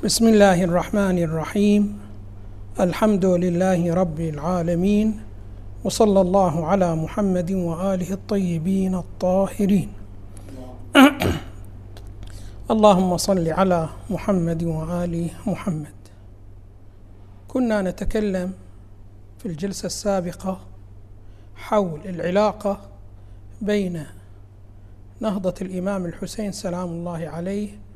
بسم 0.00 0.28
الله 0.28 0.64
الرحمن 0.64 1.18
الرحيم. 1.18 2.00
الحمد 2.80 3.24
لله 3.24 3.94
رب 3.94 4.20
العالمين 4.20 5.20
وصلى 5.84 6.20
الله 6.20 6.66
على 6.66 6.94
محمد 6.96 7.52
وآله 7.52 8.12
الطيبين 8.12 8.94
الطاهرين. 8.94 9.88
اللهم 12.72 13.16
صل 13.16 13.48
على 13.48 13.88
محمد 14.10 14.62
وآل 14.64 15.30
محمد. 15.46 15.98
كنا 17.48 17.82
نتكلم 17.82 18.52
في 19.38 19.46
الجلسة 19.46 19.86
السابقة 19.86 20.60
حول 21.56 22.00
العلاقة 22.04 22.80
بين 23.60 24.06
نهضة 25.20 25.54
الإمام 25.62 26.04
الحسين 26.06 26.52
سلام 26.52 26.88
الله 26.88 27.28
عليه 27.28 27.89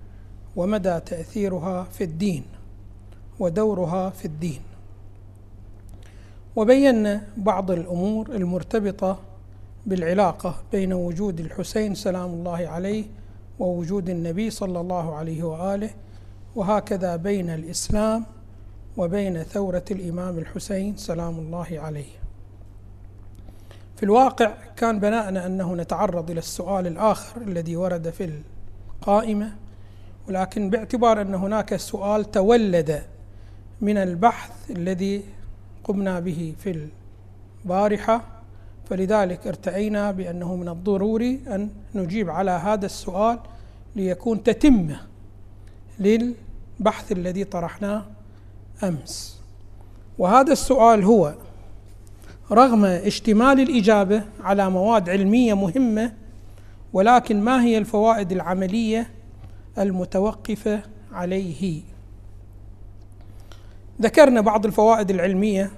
ومدى 0.56 1.00
تأثيرها 1.00 1.84
في 1.84 2.04
الدين 2.04 2.44
ودورها 3.38 4.10
في 4.10 4.24
الدين. 4.24 4.60
وبينا 6.56 7.22
بعض 7.36 7.70
الأمور 7.70 8.28
المرتبطة 8.30 9.18
بالعلاقة 9.86 10.54
بين 10.72 10.92
وجود 10.92 11.40
الحسين 11.40 11.94
سلام 11.94 12.30
الله 12.30 12.68
عليه 12.68 13.04
ووجود 13.58 14.10
النبي 14.10 14.50
صلى 14.50 14.80
الله 14.80 15.14
عليه 15.14 15.42
وآله 15.42 15.90
وهكذا 16.56 17.16
بين 17.16 17.50
الإسلام 17.50 18.24
وبين 18.96 19.42
ثورة 19.42 19.84
الإمام 19.90 20.38
الحسين 20.38 20.96
سلام 20.96 21.38
الله 21.38 21.66
عليه. 21.70 22.24
في 23.96 24.02
الواقع 24.02 24.54
كان 24.76 25.00
بناءنا 25.00 25.46
أنه 25.46 25.74
نتعرض 25.74 26.30
إلى 26.30 26.38
السؤال 26.38 26.86
الآخر 26.86 27.42
الذي 27.42 27.76
ورد 27.76 28.10
في 28.10 28.42
القائمة 29.00 29.52
ولكن 30.28 30.70
باعتبار 30.70 31.20
أن 31.20 31.34
هناك 31.34 31.76
سؤال 31.76 32.30
تولد 32.30 33.02
من 33.80 33.96
البحث 33.96 34.70
الذي 34.70 35.22
قمنا 35.84 36.20
به 36.20 36.54
في 36.58 36.88
البارحة 37.64 38.24
فلذلك 38.90 39.46
ارتئينا 39.46 40.10
بأنه 40.10 40.56
من 40.56 40.68
الضروري 40.68 41.40
أن 41.48 41.68
نجيب 41.94 42.30
على 42.30 42.50
هذا 42.50 42.86
السؤال 42.86 43.38
ليكون 43.96 44.42
تتمه 44.42 45.00
للبحث 45.98 47.12
الذي 47.12 47.44
طرحناه 47.44 48.02
أمس. 48.82 49.40
وهذا 50.18 50.52
السؤال 50.52 51.04
هو 51.04 51.34
رغم 52.52 52.84
اشتمال 52.84 53.60
الإجابة 53.60 54.22
على 54.40 54.70
مواد 54.70 55.10
علمية 55.10 55.54
مهمة 55.54 56.12
ولكن 56.92 57.40
ما 57.40 57.62
هي 57.64 57.78
الفوائد 57.78 58.32
العملية 58.32 59.10
المتوقفة 59.78 60.82
عليه. 61.12 61.80
ذكرنا 64.02 64.40
بعض 64.40 64.66
الفوائد 64.66 65.10
العلمية 65.10 65.70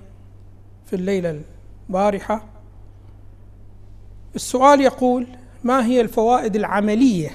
في 0.87 0.97
الليلة 0.97 1.41
البارحة. 1.89 2.45
السؤال 4.35 4.81
يقول 4.81 5.27
ما 5.65 5.87
هي 5.87 6.01
الفوائد 6.01 6.57
العملية 6.57 7.31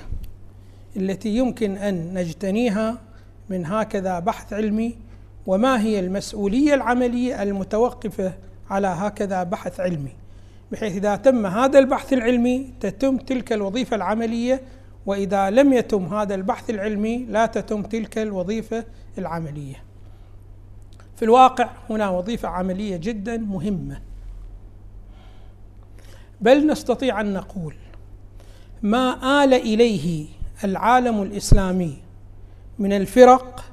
التي 0.97 1.29
يمكن 1.29 1.77
أن 1.77 2.13
نجتنيها 2.13 2.97
من 3.49 3.65
هكذا 3.65 4.19
بحث 4.19 4.53
علمي؟ 4.53 4.97
وما 5.47 5.81
هي 5.81 5.99
المسؤولية 5.99 6.73
العملية 6.73 7.43
المتوقفة 7.43 8.33
على 8.69 8.87
هكذا 8.87 9.43
بحث 9.43 9.79
علمي؟ 9.79 10.11
بحيث 10.71 10.95
إذا 10.95 11.15
تم 11.15 11.45
هذا 11.45 11.79
البحث 11.79 12.13
العلمي 12.13 12.73
تتم 12.79 13.17
تلك 13.17 13.53
الوظيفة 13.53 13.95
العملية 13.95 14.61
وإذا 15.05 15.49
لم 15.49 15.73
يتم 15.73 16.05
هذا 16.05 16.35
البحث 16.35 16.69
العلمي 16.69 17.17
لا 17.17 17.45
تتم 17.45 17.83
تلك 17.83 18.17
الوظيفة 18.17 18.85
العملية. 19.17 19.83
في 21.15 21.25
الواقع 21.25 21.69
هنا 21.89 22.09
وظيفة 22.09 22.47
عملية 22.47 22.97
جدا 22.97 23.37
مهمة. 23.37 24.01
بل 26.41 26.67
نستطيع 26.67 27.21
أن 27.21 27.33
نقول 27.33 27.75
ما 28.81 29.43
آل 29.43 29.53
إليه 29.53 30.27
العالم 30.63 31.21
الإسلامي 31.21 31.97
من 32.79 32.93
الفرق 32.93 33.65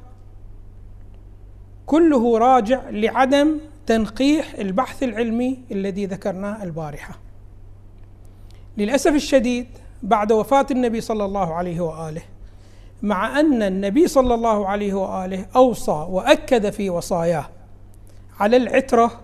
كله 1.86 2.38
راجع 2.38 2.90
لعدم 2.90 3.58
تنقيح 3.86 4.54
البحث 4.54 5.02
العلمي 5.02 5.58
الذي 5.72 6.06
ذكرناه 6.06 6.62
البارحة. 6.62 7.18
للأسف 8.78 9.14
الشديد 9.14 9.66
بعد 10.02 10.32
وفاة 10.32 10.66
النبي 10.70 11.00
صلى 11.00 11.24
الله 11.24 11.54
عليه 11.54 11.80
وآله 11.80 12.22
مع 13.02 13.40
أن 13.40 13.62
النبي 13.62 14.08
صلى 14.08 14.34
الله 14.34 14.68
عليه 14.68 14.94
وآله 14.94 15.46
أوصى 15.56 16.06
وأكد 16.10 16.70
في 16.70 16.90
وصاياه 16.90 17.48
على 18.40 18.56
العترة 18.56 19.20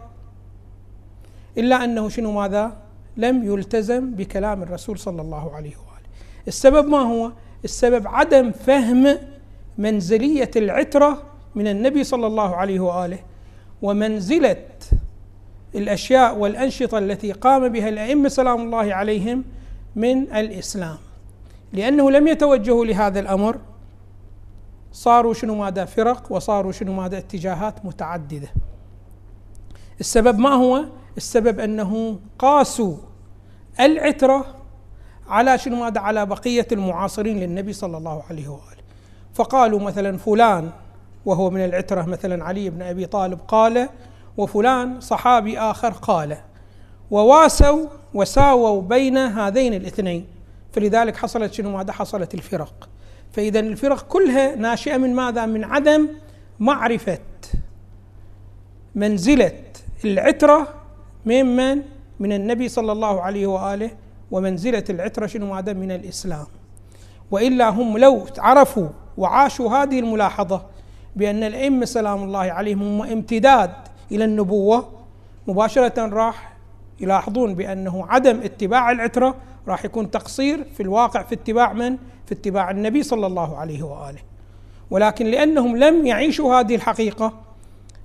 إلا 1.59 1.85
أنه 1.85 2.09
شنو 2.09 2.33
ماذا؟ 2.33 2.77
لم 3.17 3.45
يلتزم 3.45 4.11
بكلام 4.15 4.63
الرسول 4.63 4.99
صلى 4.99 5.23
الله 5.23 5.55
عليه 5.55 5.71
وآله. 5.71 6.09
السبب 6.49 6.89
ما 6.89 6.99
هو؟ 6.99 7.33
السبب 7.65 8.07
عدم 8.07 8.53
فهم 8.53 9.19
منزلية 9.79 10.51
العترة 10.57 11.23
من 11.55 11.67
النبي 11.67 12.05
صلى 12.05 12.27
الله 12.27 12.57
عليه 12.57 12.81
وآله 12.81 13.19
ومنزلة 13.83 14.57
الأشياء 15.75 16.39
والأنشطة 16.39 16.99
التي 16.99 17.33
قام 17.33 17.69
بها 17.69 17.89
الأئمة 17.89 18.29
سلام 18.29 18.61
الله 18.61 18.95
عليهم 18.95 19.45
من 19.97 20.23
الإسلام. 20.23 20.97
لأنه 21.73 22.11
لم 22.11 22.29
يتوجهوا 22.29 22.85
لهذا 22.85 23.21
الأمر 23.21 23.59
صاروا 24.93 25.35
شنو 25.35 25.55
ماذا 25.55 25.85
فرق 25.85 26.33
وصاروا 26.33 26.73
شنو 26.73 26.93
ماذا 26.93 27.19
اتجاهات 27.19 27.85
متعددة. 27.85 28.49
السبب 30.01 30.39
ما 30.39 30.51
هو؟ 30.51 30.85
السبب 31.17 31.61
أنه 31.61 32.19
قاسوا 32.39 32.97
العترة 33.81 34.47
على 35.29 35.59
شنو 35.59 35.77
ماذا؟ 35.77 36.01
على 36.01 36.27
بقية 36.27 36.67
المعاصرين 36.73 37.41
للنبي 37.41 37.73
صلى 37.73 37.97
الله 37.97 38.23
عليه 38.31 38.49
وآله. 38.49 38.85
فقالوا 39.35 39.81
مثلا 39.81 40.19
فلان 40.19 40.71
وهو 41.25 41.51
من 41.51 41.65
العترة 41.65 42.03
مثلا 42.03 42.45
علي 42.45 42.71
بن 42.71 42.83
أبي 42.83 43.07
طالب 43.07 43.39
قال 43.49 43.89
وفلان 44.37 45.01
صحابي 45.01 45.59
آخر 45.59 45.91
قال. 45.91 46.37
وواسوا 47.11 47.87
وساووا 48.15 48.83
بين 48.83 49.17
هذين 49.19 49.75
الاثنين. 49.75 50.27
فلذلك 50.73 51.17
حصلت 51.17 51.53
شنو؟ 51.53 51.71
ماذا؟ 51.71 51.93
حصلت 51.93 52.35
الفرق. 52.35 52.89
فإذا 53.33 53.61
الفرق 53.61 54.03
كلها 54.09 54.55
ناشئة 54.57 54.97
من 54.97 55.15
ماذا؟ 55.15 55.47
من 55.47 55.65
عدم 55.65 56.09
معرفة 56.61 57.19
منزلة 58.95 59.53
العترة 60.05 60.69
ممن 61.27 61.83
من 62.21 62.33
النبي 62.33 62.69
صلى 62.69 62.93
الله 62.93 63.21
عليه 63.23 63.47
وآله. 63.47 63.91
ومنزلة 64.31 64.85
العترة 64.91 65.27
شنو؟ 65.27 65.55
ماذا؟ 65.55 65.73
من 65.73 65.91
الإسلام. 65.91 66.47
وإلا 67.31 67.69
هم 67.69 67.99
لو 67.99 68.27
عرفوا 68.39 68.89
وعاشوا 69.19 69.71
هذه 69.71 69.99
الملاحظة 69.99 70.63
بأن 71.17 71.43
الأئمة 71.43 71.85
سلام 71.85 72.23
الله 72.23 72.39
عليهم 72.39 72.83
هم 72.83 73.03
امتداد 73.03 73.71
إلى 74.13 74.25
النبوة. 74.25 74.89
مباشرة 75.47 76.07
راح 76.07 76.54
يلاحظون 77.01 77.55
بأنه 77.55 78.07
عدم 78.07 78.41
اتباع 78.41 78.91
العترة 78.91 79.37
راح 79.69 79.85
يكون 79.85 80.11
تقصير 80.11 80.65
في 80.65 80.83
الواقع 80.83 81.23
في 81.23 81.35
اتباع 81.35 81.73
من؟ 81.73 81.97
في 82.27 82.35
اتباع 82.35 82.71
النبي 82.71 83.03
صلى 83.03 83.27
الله 83.27 83.59
عليه 83.59 83.83
وآله. 83.83 84.19
ولكن 84.91 85.27
لأنهم 85.27 85.77
لم 85.77 86.07
يعيشوا 86.07 86.61
هذه 86.61 86.75
الحقيقة 86.75 87.33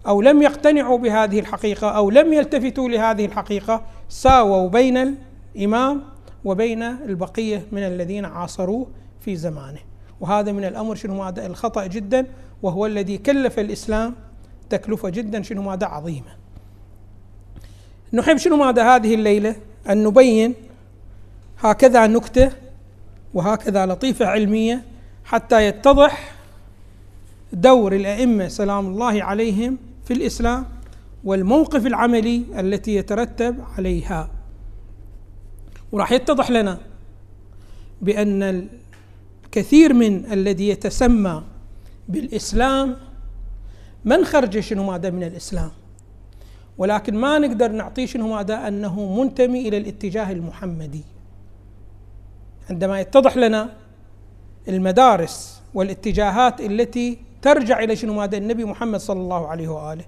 أو 0.08 0.22
لم 0.22 0.42
يقتنعوا 0.42 0.98
بهذه 0.98 1.40
الحقيقة 1.40 1.90
أو 1.90 2.10
لم 2.10 2.34
يلتفتوا 2.34 2.90
لهذه 2.90 3.26
الحقيقة 3.26 3.82
ساووا 4.10 4.70
بين 4.70 5.18
الإمام 5.56 6.02
وبين 6.46 6.84
البقية 6.84 7.66
من 7.72 7.84
الذين 7.84 8.26
عاصروه 8.26 8.88
في 9.20 9.36
زمانه. 9.36 9.80
وهذا 10.22 10.52
من 10.52 10.66
الأمر 10.66 10.96
شنو 10.96 11.24
هذا 11.24 11.46
الخطأ 11.46 11.86
جدا 11.88 12.26
وهو 12.64 12.86
الذي 12.86 13.18
كلف 13.18 13.60
الإسلام 13.60 14.16
تكلفة 14.70 15.10
جدا 15.10 15.42
شنو 15.42 15.62
ماذا 15.62 15.88
عظيمة. 15.88 16.40
نحب 18.14 18.38
شنو 18.38 18.58
ماذا 18.58 18.96
هذه 18.96 19.16
الليلة؟ 19.16 19.56
أن 19.90 20.04
نبين 20.04 20.54
هكذا 21.60 22.08
نكتة 22.08 22.52
وهكذا 23.34 23.86
لطيفة 23.86 24.26
علمية 24.26 24.84
حتى 25.26 25.68
يتضح 25.68 26.36
دور 27.54 27.96
الأئمة 27.96 28.48
سلام 28.48 28.88
الله 28.88 29.24
عليهم 29.24 29.78
في 30.06 30.14
الإسلام 30.14 30.66
والموقف 31.24 31.86
العملي 31.86 32.44
التي 32.60 32.96
يترتب 32.96 33.56
عليها. 33.78 34.30
وراح 35.92 36.12
يتضح 36.12 36.52
لنا 36.52 36.78
بأن 38.02 38.68
الكثير 39.46 39.94
من 39.94 40.32
الذي 40.32 40.70
يتسمى 40.70 41.44
بالإسلام 42.10 42.96
من 44.06 44.26
خرج 44.26 44.60
شنو 44.60 44.84
ماذا 44.84 45.10
من 45.10 45.24
الإسلام؟ 45.24 45.72
ولكن 46.80 47.16
ما 47.16 47.40
نقدر 47.40 47.72
نعطيه 47.72 48.06
شنو 48.06 48.36
ماذا 48.36 48.68
أنه 48.68 49.22
منتمي 49.22 49.68
إلى 49.68 49.78
الاتجاه 49.78 50.32
المحمدي. 50.32 51.04
عندما 52.70 53.00
يتضح 53.00 53.38
لنا 53.38 53.70
المدارس 54.68 55.62
والاتجاهات 55.74 56.62
التي 56.62 57.18
ترجع 57.42 57.80
إلى 57.80 57.96
شنو 57.96 58.14
ماذا 58.14 58.38
النبي 58.38 58.66
محمد 58.66 59.00
صلى 59.00 59.20
الله 59.22 59.48
عليه 59.48 59.68
وآله. 59.68 60.06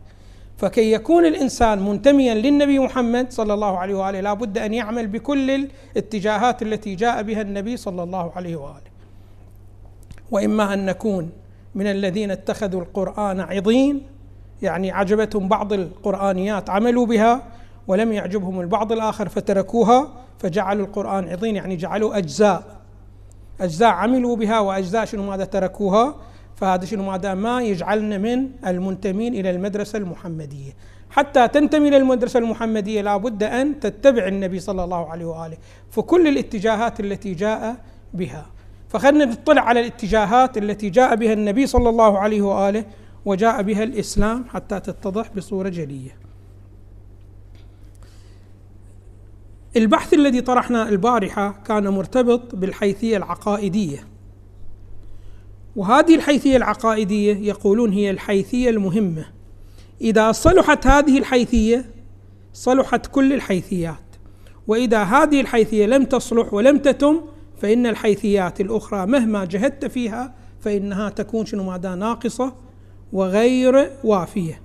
فكي 0.58 0.92
يكون 0.92 1.26
الإنسان 1.26 1.80
منتميا 1.80 2.34
للنبي 2.34 2.80
محمد 2.80 3.32
صلى 3.32 3.54
الله 3.54 3.78
عليه 3.78 3.96
وآله 3.96 4.20
لابد 4.20 4.58
أن 4.58 4.74
يعمل 4.74 5.08
بكل 5.08 5.68
الاتجاهات 5.96 6.62
التي 6.62 6.96
جاء 6.96 7.24
بها 7.24 7.42
النبي 7.42 7.78
صلى 7.78 8.04
الله 8.04 8.32
عليه 8.36 8.56
وآله. 8.56 8.92
وإما 10.32 10.74
أن 10.74 10.86
نكون 10.86 11.30
من 11.76 11.88
الذين 11.88 12.32
اتخذوا 12.32 12.82
القرآن 12.82 13.40
عضين 13.40 14.11
يعني 14.62 14.92
عجبتهم 14.92 15.48
بعض 15.48 15.74
القرآنيات 15.74 16.70
عملوا 16.70 17.06
بها 17.06 17.44
ولم 17.88 18.12
يعجبهم 18.12 18.62
البعض 18.62 18.92
الآخر 18.92 19.30
فتركوها 19.30 20.08
فجعلوا 20.40 20.86
القرآن 20.86 21.30
عضين 21.30 21.56
يعني 21.56 21.76
جعلوا 21.76 22.18
أجزاء 22.18 22.82
أجزاء 23.62 23.90
عملوا 23.90 24.36
بها 24.36 24.60
وأجزاء 24.60 25.06
شنو 25.06 25.24
ماذا 25.24 25.46
تركوها 25.46 26.16
فهذا 26.56 26.86
شنو 26.86 27.04
ماذا 27.04 27.34
ما 27.34 27.62
يجعلنا 27.62 28.18
من 28.18 28.50
المنتمين 28.68 29.34
إلى 29.34 29.50
المدرسة 29.50 29.98
المحمدية. 29.98 30.72
حتى 31.10 31.48
تنتمي 31.48 31.88
إلى 31.88 31.98
المدرسة 31.98 32.40
المحمدية 32.40 33.02
لابد 33.02 33.44
أن 33.44 33.80
تتبع 33.80 34.28
النبي 34.28 34.60
صلى 34.60 34.84
الله 34.84 35.12
عليه 35.12 35.26
وآله 35.26 35.58
فكل 35.92 36.28
الاتجاهات 36.28 37.00
التي 37.00 37.34
جاء 37.34 37.76
بها. 38.14 38.46
فخلنا 38.90 39.26
نطلع 39.26 39.62
على 39.62 39.80
الاتجاهات 39.80 40.58
التي 40.58 40.90
جاء 40.90 41.16
بها 41.16 41.34
النبي 41.34 41.68
صلى 41.68 41.90
الله 41.90 42.20
عليه 42.20 42.42
وآله 42.42 42.86
وجاء 43.26 43.62
بها 43.62 43.84
الإسلام 43.84 44.46
حتى 44.50 44.80
تتضح 44.80 45.30
بصورة 45.38 45.70
جلية. 45.70 46.18
البحث 49.78 50.14
الذي 50.14 50.42
طرحنا 50.42 50.90
البارحة 50.90 51.62
كان 51.66 51.88
مرتبط 51.88 52.56
بالحيثية 52.56 53.18
العقائدية. 53.18 54.08
وهذه 55.76 56.16
الحيثية 56.16 56.58
العقائدية 56.58 57.36
يقولون 57.50 57.92
هي 57.92 58.12
الحيثية 58.12 58.70
المهمة. 58.70 59.26
إذا 60.02 60.32
صلحت 60.32 60.88
هذه 60.88 61.18
الحيثية 61.18 61.86
صلحت 62.54 63.08
كل 63.08 63.34
الحيثيات. 63.34 63.96
وإذا 64.68 65.04
هذه 65.04 65.42
الحيثية 65.42 65.86
لم 65.86 66.04
تصلح 66.04 66.54
ولم 66.54 66.78
تتم 66.78 67.22
فإن 67.62 67.86
الحيثيات 67.86 68.62
الأخرى 68.62 69.06
مهما 69.06 69.46
جهدت 69.46 69.86
فيها 69.86 70.36
فإنها 70.60 71.10
تكون 71.10 71.46
شنو 71.46 71.64
ماذا 71.64 71.96
ناقصة 71.96 72.54
وغير 73.14 73.92
وافية. 74.04 74.62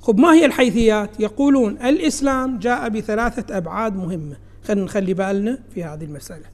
خب 0.00 0.18
ما 0.18 0.34
هي 0.34 0.44
الحيثيات؟ 0.44 1.20
يقولون 1.20 1.72
الإسلام 1.72 2.58
جاء 2.58 2.88
بثلاثة 2.88 3.56
أبعاد 3.56 3.96
مهمة. 3.96 4.36
خلينا 4.64 4.84
نخلي 4.84 5.14
بالنا 5.14 5.58
في 5.74 5.84
هذه 5.84 6.04
المسألة. 6.04 6.46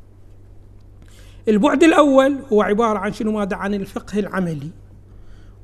البعد 1.48 1.84
الأول 1.84 2.38
هو 2.52 2.62
عبارة 2.62 2.98
عن 2.98 3.12
شنو؟ 3.12 3.32
ماذا؟ 3.32 3.56
عن 3.56 3.74
الفقه 3.74 4.18
العملي. 4.18 4.70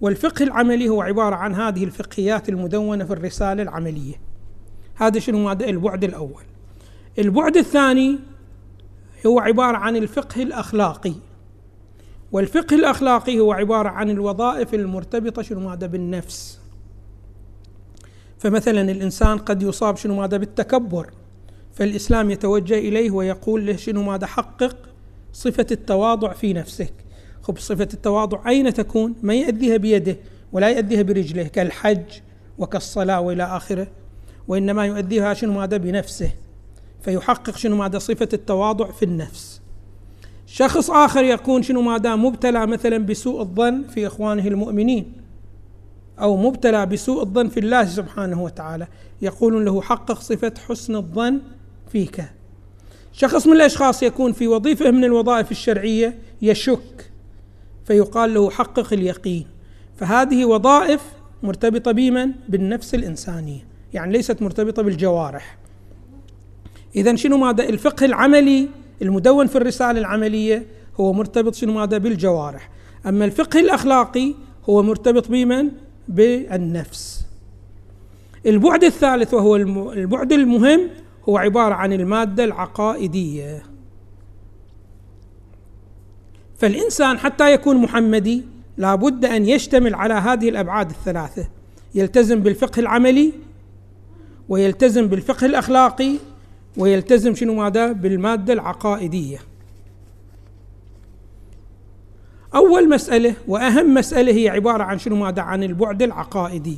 والفقه 0.00 0.42
العملي 0.42 0.88
هو 0.88 1.02
عبارة 1.02 1.34
عن 1.36 1.54
هذه 1.54 1.84
الفقهيات 1.84 2.48
المدونة 2.48 3.04
في 3.04 3.12
الرسالة 3.12 3.62
العملية. 3.62 4.14
هذا 4.94 5.18
شنو؟ 5.20 5.44
ماذا؟ 5.44 5.66
البعد 5.68 6.04
الأول. 6.04 6.42
البعد 7.18 7.56
الثاني 7.56 8.18
هو 9.26 9.40
عبارة 9.40 9.76
عن 9.76 9.96
الفقه 9.96 10.42
الأخلاقي. 10.42 11.14
والفقه 12.32 12.76
الأخلاقي 12.76 13.40
هو 13.40 13.52
عبارة 13.52 13.88
عن 13.88 14.10
الوظائف 14.10 14.74
المرتبطة 14.74 15.42
شنو 15.42 15.60
ماذا 15.60 15.86
بالنفس. 15.86 16.58
فمثلا 18.38 18.80
الإنسان 18.80 19.38
قد 19.38 19.62
يصاب 19.62 19.96
شنو 19.96 20.14
ماذا 20.14 20.36
بالتكبر 20.36 21.10
فالإسلام 21.72 22.30
يتوجه 22.30 22.78
إليه 22.78 23.10
ويقول 23.10 23.66
له 23.66 23.76
شنو 23.76 24.02
ماذا 24.02 24.26
حقق 24.26 24.76
صفة 25.32 25.66
التواضع 25.70 26.32
في 26.32 26.52
نفسك. 26.52 26.92
خب 27.42 27.58
صفة 27.58 27.88
التواضع 27.94 28.48
أين 28.48 28.74
تكون؟ 28.74 29.14
ما 29.22 29.34
يأذيها 29.34 29.76
بيده 29.76 30.16
ولا 30.52 30.68
يأذيها 30.70 31.02
برجله 31.02 31.42
كالحج 31.42 32.20
وكالصلاة 32.58 33.20
وإلى 33.20 33.42
آخره 33.42 33.86
وإنما 34.48 34.86
يؤديها 34.86 35.34
شنو 35.34 35.52
ماذا 35.52 35.76
بنفسه. 35.76 36.30
فيحقق 37.02 37.56
شنو 37.56 37.76
ماذا؟ 37.76 37.98
صفة 37.98 38.28
التواضع 38.32 38.90
في 38.90 39.04
النفس. 39.04 39.61
شخص 40.54 40.90
آخر 40.90 41.24
يكون 41.24 41.62
شنو 41.62 41.82
ماذا 41.82 42.16
مبتلى 42.16 42.66
مثلا 42.66 42.98
بسوء 42.98 43.40
الظن 43.40 43.82
في 43.82 44.06
إخوانه 44.06 44.46
المؤمنين 44.46 45.12
أو 46.20 46.36
مبتلى 46.36 46.86
بسوء 46.86 47.22
الظن 47.22 47.48
في 47.48 47.60
الله 47.60 47.84
سبحانه 47.84 48.42
وتعالى 48.42 48.86
يقولون 49.22 49.64
له 49.64 49.82
حقق 49.82 50.20
صفة 50.20 50.54
حسن 50.68 50.96
الظن 50.96 51.40
فيك. 51.92 52.24
شخص 53.12 53.46
من 53.46 53.52
الأشخاص 53.52 54.02
يكون 54.02 54.32
في 54.32 54.48
وظيفة 54.48 54.90
من 54.90 55.04
الوظائف 55.04 55.50
الشرعية 55.50 56.18
يشك 56.42 57.10
فيقال 57.84 58.34
له 58.34 58.50
حقق 58.50 58.92
اليقين. 58.92 59.46
فهذه 59.96 60.44
وظائف 60.44 61.00
مرتبطة 61.42 61.92
بمن؟ 61.92 62.30
بالنفس 62.48 62.94
الإنسانية. 62.94 63.66
يعني 63.94 64.12
ليست 64.12 64.42
مرتبطة 64.42 64.82
بالجوارح. 64.82 65.58
إذا 66.96 67.16
شنو 67.16 67.36
ماذا؟ 67.36 67.64
الفقه 67.64 68.06
العملي 68.06 68.68
المدون 69.02 69.46
في 69.46 69.56
الرسالة 69.56 70.00
العملية 70.00 70.66
هو 71.00 71.12
مرتبط 71.12 71.54
شنو 71.54 71.72
ماذا؟ 71.72 71.98
بالجوارح. 71.98 72.70
أما 73.06 73.24
الفقه 73.24 73.60
الأخلاقي 73.60 74.34
هو 74.68 74.82
مرتبط 74.82 75.28
بمن؟ 75.28 75.68
بالنفس. 76.08 77.26
البعد 78.46 78.84
الثالث 78.84 79.34
وهو 79.34 79.56
البعد 79.56 80.32
المهم 80.32 80.90
هو 81.28 81.38
عبارة 81.38 81.74
عن 81.74 81.92
المادة 81.92 82.44
العقائدية. 82.44 83.62
فالإنسان 86.56 87.18
حتى 87.18 87.52
يكون 87.52 87.76
محمدي 87.76 88.44
لابد 88.76 89.24
أن 89.24 89.48
يشتمل 89.48 89.94
على 89.94 90.14
هذه 90.14 90.48
الأبعاد 90.48 90.90
الثلاثة. 90.90 91.48
يلتزم 91.94 92.40
بالفقه 92.40 92.80
العملي 92.80 93.32
ويلتزم 94.48 95.06
بالفقه 95.06 95.46
الأخلاقي 95.46 96.12
ويلتزم 96.76 97.34
شنو 97.34 97.54
ماذا؟ 97.54 97.92
بالمادة 97.92 98.52
العقائدية. 98.52 99.38
أول 102.54 102.88
مسألة 102.88 103.34
وأهم 103.48 103.94
مسألة 103.94 104.32
هي 104.32 104.48
عبارة 104.48 104.84
عن 104.84 104.98
شنو 104.98 105.16
ماذا؟ 105.16 105.42
عن 105.42 105.62
البعد 105.62 106.02
العقائدي. 106.02 106.76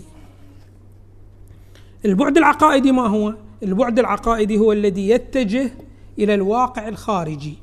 البعد 2.04 2.36
العقائدي 2.36 2.92
ما 2.92 3.06
هو؟ 3.06 3.34
البعد 3.62 3.98
العقائدي 3.98 4.58
هو 4.58 4.72
الذي 4.72 5.08
يتجه 5.08 5.70
إلى 6.18 6.34
الواقع 6.34 6.88
الخارجي 6.88 7.54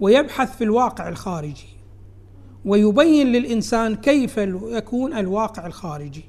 ويبحث 0.00 0.56
في 0.56 0.64
الواقع 0.64 1.08
الخارجي 1.08 1.68
ويبين 2.64 3.26
للإنسان 3.26 3.96
كيف 3.96 4.36
يكون 4.64 5.12
الواقع 5.12 5.66
الخارجي. 5.66 6.24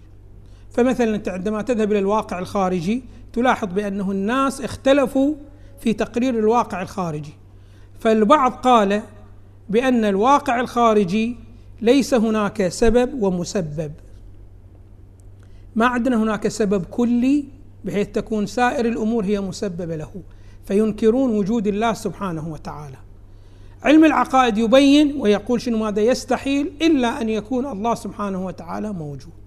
فمثلا 0.71 1.15
أنت 1.15 1.29
عندما 1.29 1.61
تذهب 1.61 1.91
إلى 1.91 2.00
الواقع 2.00 2.39
الخارجي 2.39 3.03
تلاحظ 3.33 3.67
بأنه 3.67 4.11
الناس 4.11 4.61
اختلفوا 4.61 5.35
في 5.79 5.93
تقرير 5.93 6.39
الواقع 6.39 6.81
الخارجي. 6.81 7.33
فالبعض 8.00 8.51
قال 8.51 9.01
بأن 9.69 10.05
الواقع 10.05 10.59
الخارجي 10.59 11.38
ليس 11.81 12.13
هناك 12.13 12.67
سبب 12.67 13.23
ومسبب. 13.23 13.91
ما 15.75 15.85
عندنا 15.85 16.23
هناك 16.23 16.47
سبب 16.47 16.85
كلي 16.85 17.45
بحيث 17.85 18.07
تكون 18.07 18.45
سائر 18.45 18.85
الأمور 18.85 19.25
هي 19.25 19.41
مسببة 19.41 19.95
له 19.95 20.11
فينكرون 20.65 21.38
وجود 21.38 21.67
الله 21.67 21.93
سبحانه 21.93 22.47
وتعالى. 22.47 22.97
علم 23.83 24.05
العقائد 24.05 24.57
يبين 24.57 25.21
ويقول 25.21 25.61
شنو 25.61 25.77
ماذا 25.77 26.01
يستحيل 26.01 26.71
إلا 26.81 27.21
أن 27.21 27.29
يكون 27.29 27.65
الله 27.65 27.95
سبحانه 27.95 28.45
وتعالى 28.45 28.93
موجود. 28.93 29.40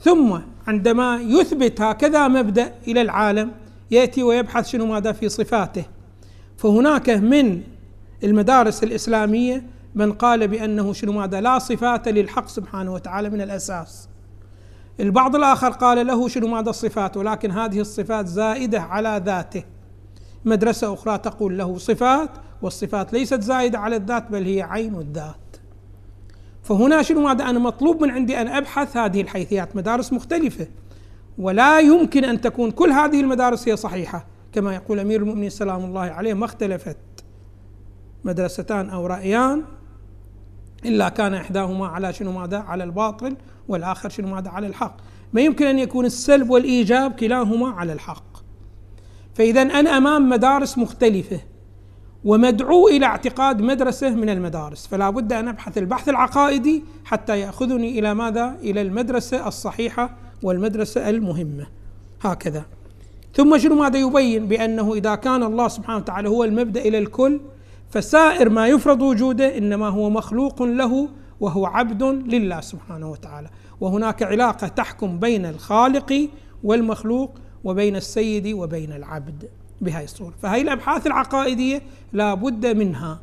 ثم 0.00 0.38
عندما 0.66 1.20
يثبت 1.22 1.80
هكذا 1.80 2.28
مبدأ 2.28 2.72
إلى 2.88 3.02
العالم 3.02 3.50
يأتي 3.90 4.22
ويبحث 4.22 4.68
شنو 4.68 4.86
ماذا 4.86 5.12
في 5.12 5.28
صفاته. 5.28 5.84
فهناك 6.56 7.10
من 7.10 7.62
المدارس 8.24 8.82
الإسلامية 8.82 9.66
من 9.94 10.12
قال 10.12 10.48
بأنه 10.48 10.92
شنو 10.92 11.12
ماذا 11.12 11.40
لا 11.40 11.58
صفات 11.58 12.08
للحق 12.08 12.48
سبحانه 12.48 12.94
وتعالى 12.94 13.30
من 13.30 13.40
الأساس. 13.40 14.08
البعض 15.00 15.36
الآخر 15.36 15.70
قال 15.70 16.06
له 16.06 16.28
شنو 16.28 16.46
ماذا 16.48 16.70
الصفات 16.70 17.16
ولكن 17.16 17.50
هذه 17.50 17.80
الصفات 17.80 18.26
زائدة 18.26 18.80
على 18.80 19.22
ذاته. 19.24 19.62
مدرسة 20.44 20.94
أخرى 20.94 21.18
تقول 21.18 21.58
له 21.58 21.78
صفات 21.78 22.30
والصفات 22.62 23.12
ليست 23.12 23.40
زائدة 23.40 23.78
على 23.78 23.96
الذات 23.96 24.30
بل 24.30 24.44
هي 24.44 24.62
عين 24.62 24.94
الذات. 24.94 25.49
فهنا 26.70 27.02
شنو 27.02 27.20
ماذا؟ 27.20 27.50
أنا 27.50 27.58
مطلوب 27.58 28.02
من 28.02 28.10
عندي 28.10 28.40
أن 28.40 28.48
أبحث 28.48 28.96
هذه 28.96 29.20
الحيثيات 29.20 29.76
مدارس 29.76 30.12
مختلفة. 30.12 30.66
ولا 31.38 31.80
يمكن 31.80 32.24
أن 32.24 32.40
تكون 32.40 32.70
كل 32.70 32.90
هذه 32.90 33.20
المدارس 33.20 33.68
هي 33.68 33.76
صحيحة. 33.76 34.26
كما 34.52 34.74
يقول 34.74 34.98
أمير 34.98 35.22
المؤمنين 35.22 35.50
سلام 35.50 35.84
الله 35.84 36.00
عليه 36.00 36.34
ما 36.34 36.44
اختلفت 36.44 36.96
مدرستان 38.24 38.90
أو 38.90 39.06
رأيان 39.06 39.64
إلا 40.84 41.08
كان 41.08 41.34
إحداهما 41.34 41.86
على 41.86 42.12
شنو 42.12 42.32
ماذا؟ 42.32 42.58
على 42.58 42.84
الباطل 42.84 43.36
والآخر 43.68 44.08
شنو 44.08 44.28
ماذا؟ 44.28 44.50
على 44.50 44.66
الحق. 44.66 44.96
ما 45.32 45.40
يمكن 45.40 45.66
أن 45.66 45.78
يكون 45.78 46.04
السلب 46.04 46.50
والإيجاب 46.50 47.12
كلاهما 47.12 47.70
على 47.70 47.92
الحق. 47.92 48.36
فإذا 49.34 49.62
أنا 49.62 49.96
أمام 49.96 50.28
مدارس 50.28 50.78
مختلفة. 50.78 51.40
ومدعو 52.24 52.88
إلى 52.88 53.06
اعتقاد 53.06 53.62
مدرسة 53.62 54.10
من 54.10 54.28
المدارس. 54.28 54.86
فلا 54.86 55.10
بد 55.10 55.32
أن 55.32 55.48
أبحث 55.48 55.78
البحث 55.78 56.08
العقائدي 56.08 56.84
حتى 57.04 57.40
يأخذني 57.40 57.98
إلى 57.98 58.14
ماذا؟ 58.14 58.56
إلى 58.62 58.82
المدرسة 58.82 59.48
الصحيحة 59.48 60.16
والمدرسة 60.42 61.10
المهمة. 61.10 61.66
هكذا. 62.20 62.64
ثم 63.34 63.58
شنو 63.58 63.74
ماذا 63.74 63.98
يبين؟ 63.98 64.46
بأنه 64.46 64.94
إذا 64.94 65.14
كان 65.14 65.42
الله 65.42 65.68
سبحانه 65.68 65.98
وتعالى 65.98 66.28
هو 66.28 66.44
المبدأ 66.44 66.80
إلى 66.80 66.98
الكل 66.98 67.40
فسائر 67.90 68.48
ما 68.48 68.68
يفرض 68.68 69.02
وجوده 69.02 69.58
إنما 69.58 69.88
هو 69.88 70.10
مخلوق 70.10 70.62
له 70.62 71.08
وهو 71.40 71.66
عبد 71.66 72.02
لله 72.02 72.60
سبحانه 72.60 73.10
وتعالى. 73.10 73.48
وهناك 73.80 74.22
علاقة 74.22 74.68
تحكم 74.68 75.18
بين 75.18 75.46
الخالق 75.46 76.28
والمخلوق 76.64 77.38
وبين 77.64 77.96
السيد 77.96 78.52
وبين 78.52 78.92
العبد. 78.92 79.48
بهاي 79.80 80.04
الصورة. 80.04 80.34
فهي 80.42 80.62
الأبحاث 80.62 81.06
العقائدية 81.06 81.82
لا 82.12 82.34
بد 82.34 82.66
منها. 82.66 83.20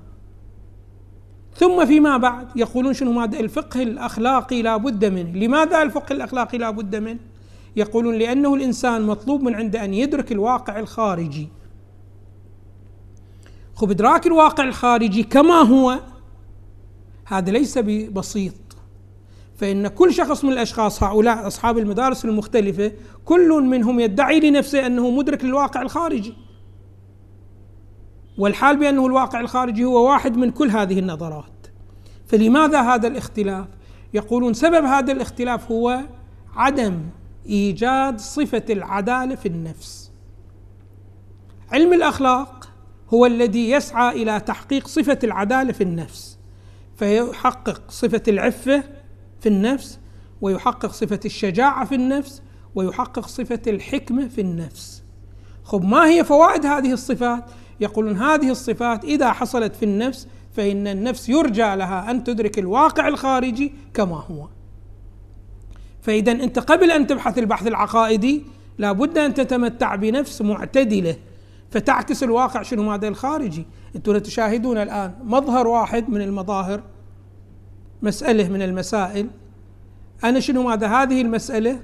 ثم 1.55 1.85
فيما 1.85 2.17
بعد 2.17 2.47
يقولون 2.55 2.93
شنو؟ 2.93 3.11
ماذا؟ 3.11 3.39
الفقه 3.39 3.83
الأخلاقي 3.83 4.61
لا 4.61 4.77
بد 4.77 5.05
منه. 5.05 5.37
لماذا 5.37 5.81
الفقه 5.81 6.13
الأخلاقي 6.13 6.57
لا 6.57 6.69
بد 6.69 6.95
منه؟ 6.95 7.19
يقولون 7.75 8.15
لأنه 8.15 8.53
الإنسان 8.53 9.01
مطلوب 9.01 9.43
من 9.43 9.55
عنده 9.55 9.83
أن 9.83 9.93
يدرك 9.93 10.31
الواقع 10.31 10.79
الخارجي. 10.79 11.49
خب 13.75 13.91
إدراك 13.91 14.27
الواقع 14.27 14.63
الخارجي 14.63 15.23
كما 15.23 15.53
هو 15.53 15.99
هذا 17.25 17.51
ليس 17.51 17.77
ببسيط. 17.77 18.53
فإن 19.57 19.87
كل 19.87 20.13
شخص 20.13 20.43
من 20.43 20.53
الأشخاص 20.53 21.03
هؤلاء 21.03 21.47
أصحاب 21.47 21.77
المدارس 21.77 22.25
المختلفة 22.25 22.91
كل 23.25 23.49
منهم 23.49 23.99
يدعي 23.99 24.39
لنفسه 24.39 24.85
أنه 24.85 25.11
مدرك 25.11 25.45
للواقع 25.45 25.81
الخارجي. 25.81 26.33
والحال 28.37 28.77
بأنه 28.77 29.05
الواقع 29.05 29.39
الخارجي 29.39 29.85
هو 29.85 30.09
واحد 30.09 30.37
من 30.37 30.51
كل 30.51 30.69
هذه 30.69 30.99
النظرات. 30.99 31.67
فلماذا 32.27 32.81
هذا 32.81 33.07
الاختلاف؟ 33.07 33.67
يقولون 34.13 34.53
سبب 34.53 34.85
هذا 34.85 35.11
الاختلاف 35.11 35.71
هو 35.71 35.99
عدم 36.55 36.99
إيجاد 37.45 38.19
صفة 38.19 38.63
العدالة 38.69 39.35
في 39.35 39.47
النفس. 39.47 40.11
علم 41.71 41.93
الأخلاق 41.93 42.69
هو 43.13 43.25
الذي 43.25 43.71
يسعى 43.71 44.23
إلى 44.23 44.39
تحقيق 44.39 44.87
صفة 44.87 45.19
العدالة 45.23 45.73
في 45.73 45.83
النفس 45.83 46.37
فيحقق 46.95 47.81
صفة 47.91 48.23
العفة 48.27 48.83
في 49.39 49.49
النفس 49.49 49.99
ويحقق 50.41 50.91
صفة 50.91 51.19
الشجاعة 51.25 51.85
في 51.85 51.95
النفس 51.95 52.41
ويحقق 52.75 53.27
صفة 53.27 53.61
الحكمة 53.67 54.27
في 54.27 54.41
النفس. 54.41 55.03
خب 55.63 55.85
ما 55.85 56.05
هي 56.07 56.23
فوائد 56.23 56.65
هذه 56.65 56.93
الصفات؟ 56.93 57.45
يقولون 57.79 58.17
هذه 58.17 58.51
الصفات 58.51 59.03
إذا 59.03 59.31
حصلت 59.31 59.75
في 59.75 59.85
النفس 59.85 60.27
فإن 60.55 60.87
النفس 60.87 61.29
يرجى 61.29 61.75
لها 61.75 62.11
أن 62.11 62.23
تدرك 62.23 62.59
الواقع 62.59 63.07
الخارجي 63.07 63.73
كما 63.93 64.15
هو. 64.15 64.47
فإذا 66.01 66.31
أنت 66.31 66.59
قبل 66.59 66.91
أن 66.91 67.07
تبحث 67.07 67.37
البحث 67.37 67.67
العقائدي 67.67 68.43
لابد 68.77 69.17
أن 69.17 69.33
تتمتع 69.33 69.95
بنفس 69.95 70.41
معتدلة 70.41 71.15
فتعكس 71.71 72.23
الواقع 72.23 72.61
شنو 72.61 72.83
ماذا 72.83 73.07
الخارجي. 73.07 73.65
أنتم 73.95 74.17
تشاهدون 74.17 74.77
الآن 74.77 75.13
مظهر 75.23 75.67
واحد 75.67 76.09
من 76.09 76.21
المظاهر 76.21 76.83
مسألة 78.01 78.49
من 78.49 78.61
المسائل. 78.61 79.29
أنا 80.23 80.39
شنو 80.39 80.63
ماذا 80.63 80.87
هذه 80.87 81.21
المسألة؟ 81.21 81.79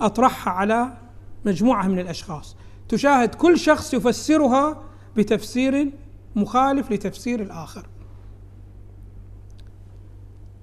أطرحها 0.00 0.52
على 0.52 0.92
مجموعة 1.44 1.86
من 1.86 1.98
الأشخاص. 1.98 2.56
تشاهد 2.88 3.34
كل 3.34 3.58
شخص 3.58 3.94
يفسرها 3.94 4.82
بتفسير 5.16 5.90
مخالف 6.36 6.92
لتفسير 6.92 7.42
الآخر. 7.42 7.86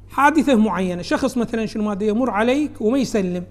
حادثة 0.09 0.55
معينة 0.55 1.01
شخص 1.01 1.37
مثلا 1.37 1.65
شنو 1.65 1.83
ماذا 1.83 2.03
يمر 2.03 2.29
عليك 2.29 2.81
وما 2.81 2.97
يسلم. 2.97 3.43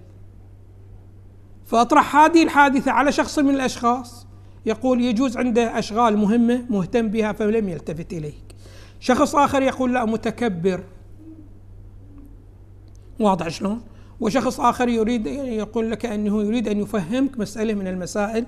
فأطرح 1.66 2.16
هذه 2.16 2.42
الحادثة 2.42 2.90
على 2.92 3.12
شخص 3.12 3.38
من 3.38 3.54
الأشخاص 3.54 4.26
يقول 4.66 5.00
يجوز 5.00 5.36
عنده 5.36 5.78
أشغال 5.78 6.16
مهمة 6.16 6.64
مهتم 6.70 7.08
بها 7.08 7.32
فلم 7.32 7.68
يلتفت 7.68 8.12
إليك. 8.12 8.54
شخص 9.00 9.34
آخر 9.34 9.62
يقول 9.62 9.94
لا 9.94 10.04
متكبر. 10.04 10.84
واضح 13.20 13.48
شلون؟ 13.48 13.80
وشخص 14.20 14.60
آخر 14.60 14.88
يريد 14.88 15.26
يقول 15.26 15.90
لك 15.90 16.06
أنه 16.06 16.42
يريد 16.42 16.68
أن 16.68 16.80
يفهمك 16.80 17.38
مسألة 17.38 17.74
من 17.74 17.86
المسائل 17.86 18.46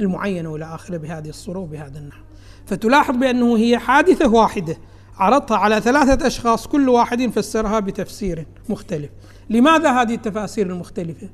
المعينة 0.00 0.48
وإلى 0.48 0.64
آخره 0.64 0.96
بهذه 0.96 1.28
الصورة 1.28 1.58
وبهذا 1.58 1.98
النحو 1.98 2.20
فتلاحظ 2.66 3.16
بأنه 3.16 3.56
هي 3.56 3.78
حادثة 3.78 4.28
واحدة 4.28 4.76
عرضتها 5.18 5.56
على 5.56 5.80
ثلاثة 5.80 6.26
أشخاص 6.26 6.66
كل 6.66 6.88
واحد 6.88 7.26
فسرها 7.26 7.80
بتفسير 7.80 8.46
مختلف 8.68 9.10
لماذا 9.50 9.90
هذه 9.90 10.14
التفاسير 10.14 10.66
المختلفة؟ 10.66 11.28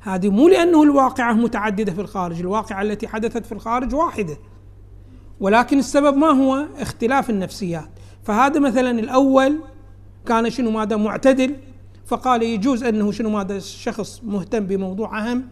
هذه 0.00 0.28
مو 0.28 0.48
لأنه 0.48 0.82
الواقعة 0.82 1.32
متعددة 1.32 1.92
في 1.92 2.00
الخارج 2.00 2.40
الواقعة 2.40 2.82
التي 2.82 3.08
حدثت 3.08 3.46
في 3.46 3.52
الخارج 3.52 3.94
واحدة 3.94 4.36
ولكن 5.40 5.78
السبب 5.78 6.16
ما 6.16 6.28
هو؟ 6.28 6.66
اختلاف 6.78 7.30
النفسيات 7.30 7.88
فهذا 8.24 8.60
مثلا 8.60 8.90
الأول 8.90 9.58
كان 10.26 10.50
شنو 10.50 10.70
ماذا 10.70 10.96
معتدل 10.96 11.56
فقال 12.06 12.42
يجوز 12.42 12.84
أنه 12.84 13.12
شنو 13.12 13.30
ماذا 13.30 13.58
شخص 13.58 14.20
مهتم 14.24 14.66
بموضوع 14.66 15.18
أهم 15.18 15.48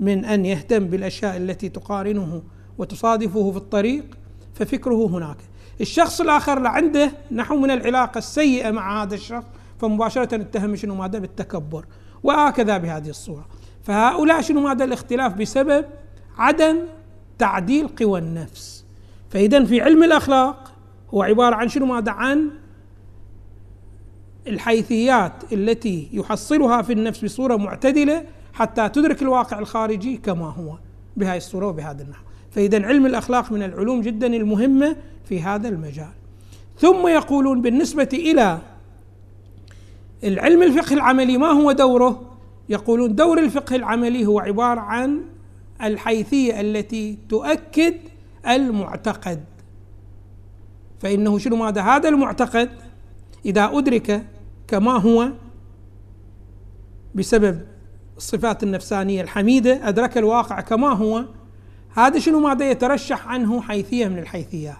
من 0.00 0.24
أن 0.24 0.46
يهتم 0.46 0.84
بالأشياء 0.84 1.36
التي 1.36 1.68
تقارنه 1.68 2.42
وتصادفه 2.78 3.50
في 3.50 3.56
الطريق 3.56 4.04
ففكره 4.54 5.06
هناك. 5.06 5.36
الشخص 5.80 6.20
الآخر 6.20 6.60
لا 6.60 6.68
عنده 6.68 7.12
نحو 7.32 7.56
من 7.56 7.70
العلاقة 7.70 8.18
السيئة 8.18 8.70
مع 8.70 9.02
هذا 9.02 9.14
الشخص 9.14 9.46
فمباشرة 9.78 10.34
اتهم 10.34 10.76
شنو 10.76 10.94
ماذا؟ 10.94 11.18
بالتكبر. 11.18 11.86
وهكذا 12.22 12.78
بهذه 12.78 13.08
الصورة. 13.08 13.46
فهؤلاء 13.82 14.40
شنو 14.40 14.60
ماذا؟ 14.60 14.84
الاختلاف 14.84 15.34
بسبب 15.34 15.84
عدم 16.38 16.78
تعديل 17.38 17.88
قوى 17.88 18.18
النفس. 18.18 18.84
فاذا 19.30 19.64
في 19.64 19.80
علم 19.80 20.02
الأخلاق 20.02 20.72
هو 21.14 21.22
عبارة 21.22 21.54
عن 21.54 21.68
شنو 21.68 21.86
ماذا؟ 21.86 22.12
عن 22.12 22.50
الحيثيات 24.46 25.52
التي 25.52 26.08
يحصلها 26.12 26.82
في 26.82 26.92
النفس 26.92 27.24
بصورة 27.24 27.56
معتدلة 27.56 28.24
حتى 28.56 28.88
تدرك 28.88 29.22
الواقع 29.22 29.58
الخارجي 29.58 30.16
كما 30.16 30.46
هو 30.46 30.78
بهذه 31.16 31.36
الصورة 31.36 31.66
وبهذا 31.66 32.02
النحو. 32.02 32.22
فإذا 32.50 32.86
علم 32.86 33.06
الأخلاق 33.06 33.52
من 33.52 33.62
العلوم 33.62 34.00
جدا 34.00 34.26
المهمة 34.26 34.96
في 35.24 35.40
هذا 35.40 35.68
المجال. 35.68 36.12
ثم 36.78 37.08
يقولون 37.08 37.62
بالنسبة 37.62 38.08
إلى 38.12 38.58
العلم 40.24 40.62
الفقه 40.62 40.94
العملي 40.94 41.38
ما 41.38 41.46
هو 41.46 41.72
دوره؟ 41.72 42.36
يقولون 42.68 43.14
دور 43.14 43.38
الفقه 43.38 43.76
العملي 43.76 44.26
هو 44.26 44.40
عبارة 44.40 44.80
عن 44.80 45.20
الحيثية 45.82 46.60
التي 46.60 47.18
تؤكد 47.28 47.94
المعتقد. 48.48 49.44
فإنه 51.00 51.38
شنو 51.38 51.56
ماذا؟ 51.56 51.82
هذا 51.82 52.08
المعتقد 52.08 52.70
إذا 53.46 53.70
أدرك 53.72 54.26
كما 54.68 54.92
هو 54.92 55.28
بسبب 57.14 57.75
الصفات 58.16 58.62
النفسانية 58.62 59.22
الحميدة 59.22 59.88
أدرك 59.88 60.18
الواقع 60.18 60.60
كما 60.60 60.88
هو. 60.88 61.24
هذا 61.94 62.18
شنو 62.18 62.40
ماذا 62.40 62.70
يترشح 62.70 63.28
عنه؟ 63.28 63.62
حيثية 63.62 64.08
من 64.08 64.18
الحيثيات. 64.18 64.76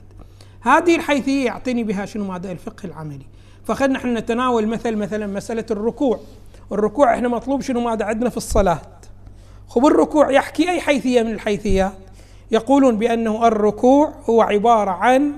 هذه 0.61 0.97
الحيثية 0.97 1.47
يعطيني 1.47 1.85
بها 1.85 2.07
شنو 2.07 2.25
ماذا؟ 2.25 2.53
الفقه 2.53 2.87
العملي. 2.87 3.27
فخلنا 3.65 3.99
نحن 3.99 4.17
نتناول 4.17 4.67
مثل 4.67 4.97
مثلا 4.97 5.27
مسألة 5.27 5.65
الركوع. 5.71 6.21
الركوع 6.73 7.15
إحنا 7.15 7.29
مطلوب 7.29 7.61
شنو 7.61 7.81
ماذا؟ 7.81 8.05
عندنا 8.05 8.31
في 8.31 8.37
الصلاة. 8.37 8.81
خب 9.69 9.87
الركوع 9.87 10.31
يحكي 10.31 10.71
أي 10.71 10.81
حيثية 10.81 11.23
من 11.23 11.31
الحيثيات؟ 11.31 11.93
يقولون 12.51 12.99
بأنه 12.99 13.47
الركوع 13.47 14.13
هو 14.31 14.43
عبارة 14.43 14.91
عن 14.91 15.33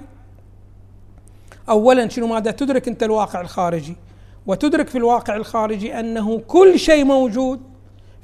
أولا 1.68 2.08
شنو 2.08 2.26
ماذا؟ 2.26 2.50
تدرك 2.50 2.88
أنت 2.88 3.02
الواقع 3.02 3.40
الخارجي. 3.40 3.96
وتدرك 4.46 4.88
في 4.88 4.98
الواقع 4.98 5.36
الخارجي 5.36 6.00
أنه 6.00 6.38
كل 6.38 6.78
شيء 6.78 7.04
موجود. 7.04 7.67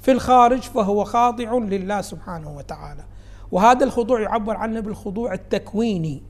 في 0.05 0.13
الخارج 0.13 0.61
فهو 0.61 1.05
خاضع 1.05 1.55
لله 1.55 2.01
سبحانه 2.01 2.57
وتعالى. 2.57 3.05
وهذا 3.53 3.85
الخضوع 3.85 4.21
يعبر 4.21 4.57
عنه 4.57 4.81
بالخضوع 4.81 5.35
التكويني. 5.35 6.23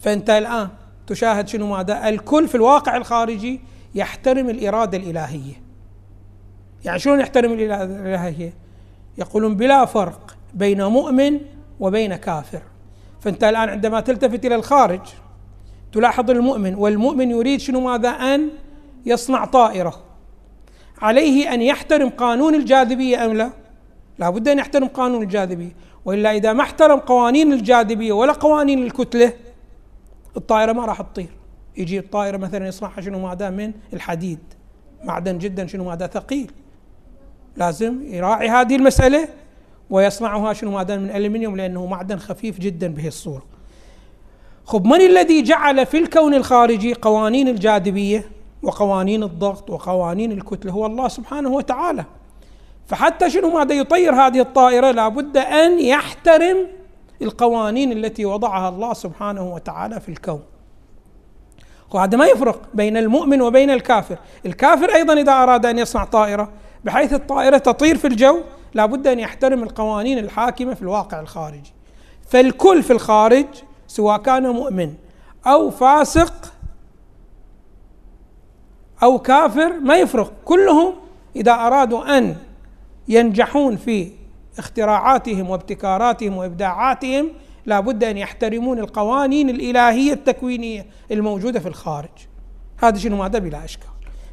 فأنت 0.00 0.30
الآن 0.30 0.68
تشاهد 1.06 1.48
شنو 1.48 1.66
ماذا؟ 1.66 2.08
الكل 2.08 2.48
في 2.48 2.54
الواقع 2.54 2.96
الخارجي 2.96 3.60
يحترم 3.94 4.50
الإرادة 4.50 4.98
الإلهية. 4.98 5.62
يعني 6.84 6.98
شلون 6.98 7.20
يحترم 7.20 7.52
الإرادة 7.52 7.96
الإلهية؟ 7.96 8.54
يقولون 9.18 9.56
بلا 9.56 9.84
فرق 9.84 10.36
بين 10.54 10.84
مؤمن 10.84 11.40
وبين 11.80 12.16
كافر. 12.16 12.62
فأنت 13.20 13.44
الآن 13.44 13.68
عندما 13.68 14.00
تلتفت 14.00 14.44
إلى 14.44 14.54
الخارج 14.54 15.00
تلاحظ 15.92 16.30
المؤمن 16.30 16.74
والمؤمن 16.74 17.30
يريد 17.30 17.60
شنو 17.60 17.80
ماذا؟ 17.80 18.08
أن 18.08 18.50
يصنع 19.06 19.44
طائرة. 19.44 20.11
عليه 21.02 21.54
أن 21.54 21.62
يحترم 21.62 22.08
قانون 22.08 22.54
الجاذبية 22.54 23.24
أم 23.24 23.32
لا؟ 23.32 23.50
لابد 24.18 24.48
أن 24.48 24.58
يحترم 24.58 24.86
قانون 24.86 25.22
الجاذبية. 25.22 25.76
وإلا 26.04 26.36
إذا 26.36 26.52
ما 26.52 26.62
احترم 26.62 26.98
قوانين 26.98 27.52
الجاذبية 27.52 28.12
ولا 28.12 28.32
قوانين 28.32 28.82
الكتلة 28.82 29.32
الطائرة 30.36 30.72
ما 30.72 30.86
راح 30.86 31.02
تطير. 31.02 31.30
يجي 31.76 31.98
الطائرة 31.98 32.36
مثلا 32.36 32.66
يصنعها 32.66 33.00
شنو 33.00 33.18
ماذا 33.18 33.50
من 33.50 33.72
الحديد. 33.92 34.38
معدن 35.04 35.38
جدا 35.38 35.66
شنو 35.66 35.84
ماذا 35.84 36.06
ثقيل. 36.06 36.50
لازم 37.56 38.02
يراعي 38.02 38.48
هذه 38.48 38.76
المسألة 38.76 39.28
ويصنعها 39.90 40.52
شنو 40.52 40.70
ماذا 40.70 40.96
من 40.96 41.04
الالمنيوم 41.04 41.56
لأنه 41.56 41.86
معدن 41.86 42.18
خفيف 42.18 42.60
جدا 42.60 42.88
بهي 42.88 43.08
الصورة 43.08 43.42
خب 44.64 44.86
من 44.86 45.00
الذي 45.00 45.42
جعل 45.42 45.86
في 45.86 45.98
الكون 45.98 46.34
الخارجي 46.34 46.94
قوانين 46.94 47.48
الجاذبية؟ 47.48 48.30
وقوانين 48.62 49.22
الضغط 49.22 49.70
وقوانين 49.70 50.32
الكتله 50.32 50.72
هو 50.72 50.86
الله 50.86 51.08
سبحانه 51.08 51.50
وتعالى. 51.50 52.04
فحتى 52.86 53.30
شنو 53.30 53.50
ماذا 53.50 53.74
يطير 53.74 54.14
هذه 54.14 54.40
الطائرة؟ 54.40 54.90
لابد 54.90 55.36
أن 55.36 55.80
يحترم 55.80 56.56
القوانين 57.22 57.92
التي 57.92 58.24
وضعها 58.24 58.68
الله 58.68 58.92
سبحانه 58.92 59.54
وتعالى 59.54 60.00
في 60.00 60.08
الكون. 60.08 60.42
وهذا 61.90 62.16
ما 62.18 62.26
يفرق 62.26 62.60
بين 62.74 62.96
المؤمن 62.96 63.42
وبين 63.42 63.70
الكافر. 63.70 64.16
الكافر 64.46 64.94
أيضا 64.94 65.12
إذا 65.12 65.32
أراد 65.32 65.66
أن 65.66 65.78
يصنع 65.78 66.04
طائرة 66.04 66.52
بحيث 66.84 67.12
الطائرة 67.12 67.58
تطير 67.58 67.96
في 67.96 68.06
الجو 68.06 68.40
لابد 68.74 69.06
أن 69.06 69.18
يحترم 69.18 69.62
القوانين 69.62 70.18
الحاكمة 70.18 70.74
في 70.74 70.82
الواقع 70.82 71.20
الخارجي. 71.20 71.72
فالكل 72.28 72.82
في 72.82 72.92
الخارج 72.92 73.46
سواء 73.86 74.18
كان 74.18 74.48
مؤمن 74.48 74.94
أو 75.46 75.70
فاسق 75.70 76.51
أو 79.02 79.18
كافر 79.18 79.80
ما 79.80 79.96
يفرق. 79.96 80.32
كلهم 80.44 80.94
إذا 81.36 81.52
أرادوا 81.52 82.18
أن 82.18 82.36
ينجحون 83.08 83.76
في 83.76 84.10
اختراعاتهم 84.58 85.50
وابتكاراتهم 85.50 86.36
وإبداعاتهم 86.36 87.30
لابد 87.66 88.04
أن 88.04 88.16
يحترمون 88.16 88.78
القوانين 88.78 89.50
الإلهية 89.50 90.12
التكوينية 90.12 90.86
الموجودة 91.10 91.60
في 91.60 91.68
الخارج. 91.68 92.08
هذا 92.78 92.98
شنو؟ 92.98 93.16
ماذا 93.16 93.38
بلا 93.38 93.64
إشكال. 93.64 93.88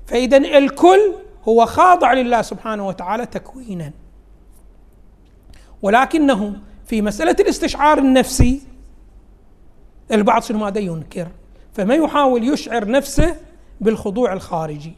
فإذا 0.08 0.38
الكل 0.38 1.14
هو 1.48 1.66
خاضع 1.66 2.14
لله 2.14 2.42
سبحانه 2.42 2.88
وتعالى 2.88 3.26
تكوينا. 3.26 3.92
ولكنه 5.82 6.56
في 6.86 7.02
مسألة 7.02 7.36
الاستشعار 7.40 7.98
النفسي 7.98 8.62
البعض 10.12 10.42
شنو 10.42 10.60
ماذا 10.60 10.80
ينكر؟ 10.80 11.28
فما 11.74 11.96
يحاول 11.96 12.44
يشعر 12.44 12.92
نفسه 12.92 13.36
بالخضوع 13.82 14.34
الخارجي 14.34 14.94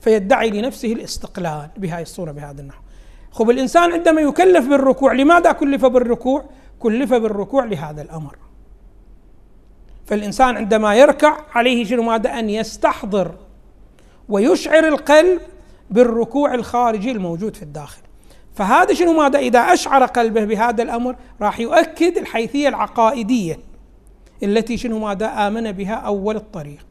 فيدعي 0.00 0.50
لنفسه 0.50 0.92
الاستقلال 0.92 1.68
بهذه 1.76 2.02
الصورة 2.02 2.32
بهذا 2.32 2.60
النحو. 2.60 2.82
خب 3.30 3.50
الإنسان 3.50 3.92
عندما 3.92 4.20
يكلف 4.20 4.68
بالركوع 4.68 5.12
لماذا 5.12 5.52
كلف 5.52 5.84
بالركوع؟ 5.84 6.44
كلف 6.78 7.14
بالركوع 7.14 7.64
لهذا 7.64 8.02
الأمر. 8.02 8.36
فالإنسان 10.06 10.56
عندما 10.56 10.94
يركع 10.94 11.36
عليه 11.54 11.84
شنو؟ 11.84 12.02
ماذا؟ 12.02 12.38
أن 12.38 12.50
يستحضر 12.50 13.34
ويشعر 14.28 14.88
القلب 14.88 15.40
بالركوع 15.90 16.54
الخارجي 16.54 17.10
الموجود 17.10 17.56
في 17.56 17.62
الداخل. 17.62 18.02
فهذا 18.54 18.94
شنو؟ 18.94 19.12
ماذا؟ 19.12 19.38
إذا 19.38 19.58
أشعر 19.58 20.04
قلبه 20.04 20.44
بهذا 20.44 20.82
الأمر 20.82 21.16
راح 21.40 21.60
يؤكد 21.60 22.16
الحيثية 22.18 22.68
العقائدية 22.68 23.58
التي 24.42 24.76
شنو؟ 24.76 24.98
ماذا؟ 24.98 25.26
آمن 25.26 25.72
بها 25.72 25.94
أول 25.94 26.36
الطريق. 26.36 26.85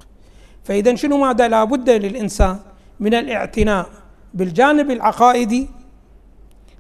فإذا 0.66 0.96
شنو 0.96 1.18
ماذا 1.18 1.48
لابد 1.48 1.90
للإنسان 1.90 2.60
من 3.00 3.14
الاعتناء 3.14 3.90
بالجانب 4.34 4.92
العقائدي 4.92 5.68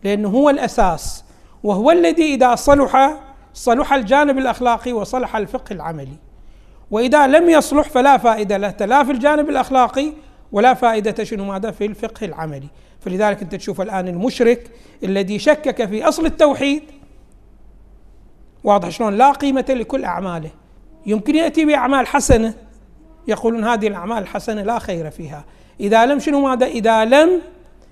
لأنه 0.04 0.30
هو 0.30 0.50
الأساس 0.50 1.24
وهو 1.64 1.92
الذي 1.92 2.34
إذا 2.34 2.56
صلح 2.56 3.18
صلح 3.54 3.94
الجانب 3.94 4.38
الأخلاقي 4.38 4.94
وصلح 4.94 5.36
الفقه 5.36 5.74
العملي. 5.74 6.18
وإذا 6.92 7.28
لم 7.28 7.50
يصلح 7.50 7.90
فلا 7.90 8.18
فائدة 8.18 8.58
له 8.58 8.76
لا 8.80 9.04
في 9.04 9.12
الجانب 9.12 9.50
الأخلاقي 9.50 10.14
ولا 10.52 10.74
فائدة 10.74 11.24
شنو 11.24 11.46
ماذا 11.46 11.72
في 11.72 11.86
الفقه 11.86 12.26
العملي. 12.26 12.68
فلذلك 13.00 13.42
أنت 13.42 13.56
تشوف 13.56 13.82
الآن 13.82 14.08
المشرك 14.08 14.72
الذي 15.04 15.40
شكك 15.40 15.86
في 15.86 16.08
أصل 16.08 16.26
التوحيد 16.26 16.84
واضح 18.64 18.90
شلون 18.90 19.18
لا 19.18 19.32
قيمة 19.32 19.66
لكل 19.70 20.06
أعماله. 20.06 20.50
يمكن 21.06 21.36
يأتي 21.36 21.66
بأعمال 21.66 22.08
حسنة 22.08 22.54
يقولون 23.28 23.64
هذه 23.64 23.88
الأعمال 23.88 24.18
الحسنة 24.18 24.62
لا 24.62 24.80
خير 24.80 25.12
فيها. 25.12 25.46
إذا 25.80 26.06
لم 26.06 26.20
شنو 26.20 26.42
ماذا؟ 26.42 26.66
إذا 26.66 27.06
لم 27.06 27.42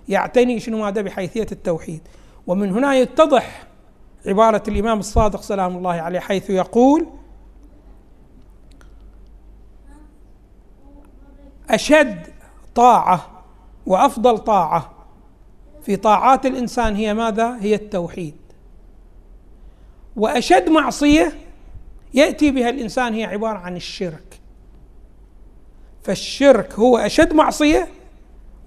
يعتني 0.09 0.59
شنو 0.59 0.77
ماذا؟ 0.77 1.01
بحيثية 1.01 1.47
التوحيد. 1.51 2.01
ومن 2.47 2.71
هنا 2.71 2.95
يتضح 2.95 3.63
عبارة 4.25 4.63
الإمام 4.67 4.99
الصادق 4.99 5.41
سلام 5.41 5.77
الله 5.77 5.93
عليه 5.93 6.19
حيث 6.19 6.49
يقول 6.49 7.07
أشد 11.69 12.27
طاعة 12.75 13.43
وأفضل 13.85 14.37
طاعة 14.37 14.93
في 15.81 15.95
طاعات 15.95 16.45
الإنسان 16.45 16.95
هي 16.95 17.13
ماذا؟ 17.13 17.57
هي 17.61 17.75
التوحيد. 17.75 18.35
وأشد 20.15 20.69
معصية 20.69 21.33
يأتي 22.13 22.51
بها 22.51 22.69
الإنسان 22.69 23.13
هي 23.13 23.23
عبارة 23.25 23.57
عن 23.57 23.75
الشرك. 23.75 24.32
فالشرك 26.03 26.73
هو 26.73 26.97
أشد 26.97 27.33
معصية 27.33 27.87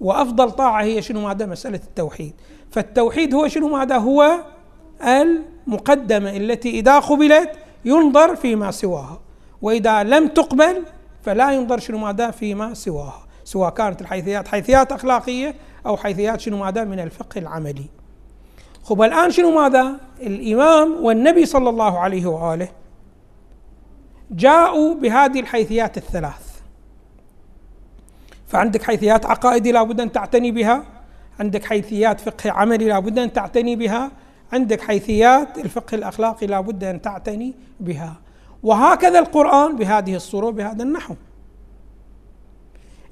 وأفضل 0.01 0.51
طاعة 0.51 0.83
هي 0.83 1.01
شنو 1.01 1.21
ماذا؟ 1.21 1.45
مسألة 1.45 1.79
التوحيد. 1.83 2.33
فالتوحيد 2.71 3.33
هو 3.33 3.47
شنو 3.47 3.67
ماذا؟ 3.67 3.97
هو 3.97 4.39
المقدمة 5.03 6.37
التي 6.37 6.69
إذا 6.69 6.99
قبلت 6.99 7.51
ينظر 7.85 8.35
فيما 8.35 8.71
سواها 8.71 9.19
وإذا 9.61 10.03
لم 10.03 10.27
تقبل 10.27 10.83
فلا 11.21 11.51
ينظر 11.51 11.79
شنو 11.79 11.97
ماذا؟ 11.97 12.31
فيما 12.31 12.73
سواها 12.73 13.27
سواء 13.43 13.69
كانت 13.69 14.01
الحيثيات 14.01 14.47
حيثيات 14.47 14.91
أخلاقية 14.91 15.55
أو 15.85 15.97
حيثيات 15.97 16.39
شنو 16.39 16.57
ماذا؟ 16.57 16.83
من 16.83 16.99
الفقه 16.99 17.39
العملي. 17.39 17.85
خب 18.83 19.01
الآن 19.01 19.31
شنو 19.31 19.51
ماذا؟ 19.51 19.95
الإمام 20.21 21.05
والنبي 21.05 21.45
صلى 21.45 21.69
الله 21.69 21.99
عليه 21.99 22.25
وآله 22.25 22.67
جاءوا 24.31 24.93
بهذه 24.93 25.39
الحيثيات 25.39 25.97
الثلاث. 25.97 26.46
فعندك 28.47 28.83
حيثيات 28.83 29.25
عقائدي 29.25 29.71
لابد 29.71 30.01
أن 30.01 30.11
تعتني 30.11 30.51
بها. 30.51 30.83
عندك 31.39 31.65
حيثيات 31.65 32.21
فقه 32.21 32.51
عملي 32.51 32.85
لابد 32.85 33.19
أن 33.19 33.33
تعتني 33.33 33.75
بها. 33.75 34.11
عندك 34.53 34.81
حيثيات 34.81 35.57
الفقه 35.57 35.95
الأخلاقي 35.95 36.47
لابد 36.47 36.83
أن 36.83 37.01
تعتني 37.01 37.53
بها. 37.79 38.15
وهكذا 38.63 39.19
القرآن 39.19 39.75
بهذه 39.75 40.15
الصورة 40.15 40.49
بهذا 40.49 40.83
النحو. 40.83 41.15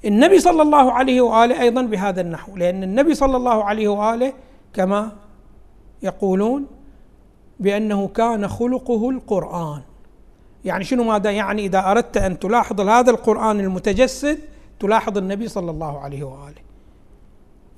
النبي 0.04 0.38
صلى 0.38 0.62
الله 0.62 0.92
عليه 0.92 1.20
وآله 1.20 1.60
أيضا 1.60 1.82
بهذا 1.82 2.20
النحو 2.20 2.56
لأن 2.56 2.82
النبي 2.82 3.14
صلى 3.14 3.36
الله 3.36 3.64
عليه 3.64 3.88
وآله 3.88 4.32
كما 4.74 5.12
يقولون 6.02 6.66
بأنه 7.60 8.08
كان 8.08 8.48
خلقه 8.48 9.10
القرآن. 9.10 9.80
يعني 10.64 10.84
شنو 10.84 11.04
ماذا؟ 11.04 11.30
يعني 11.30 11.66
إذا 11.66 11.90
أردت 11.90 12.16
أن 12.16 12.38
تلاحظ 12.38 12.80
هذا 12.80 13.10
القرآن 13.10 13.60
المتجسد 13.60 14.38
تلاحظ 14.80 15.18
النبي 15.18 15.48
صلى 15.48 15.70
الله 15.70 16.00
عليه 16.00 16.24
وآله. 16.24 16.66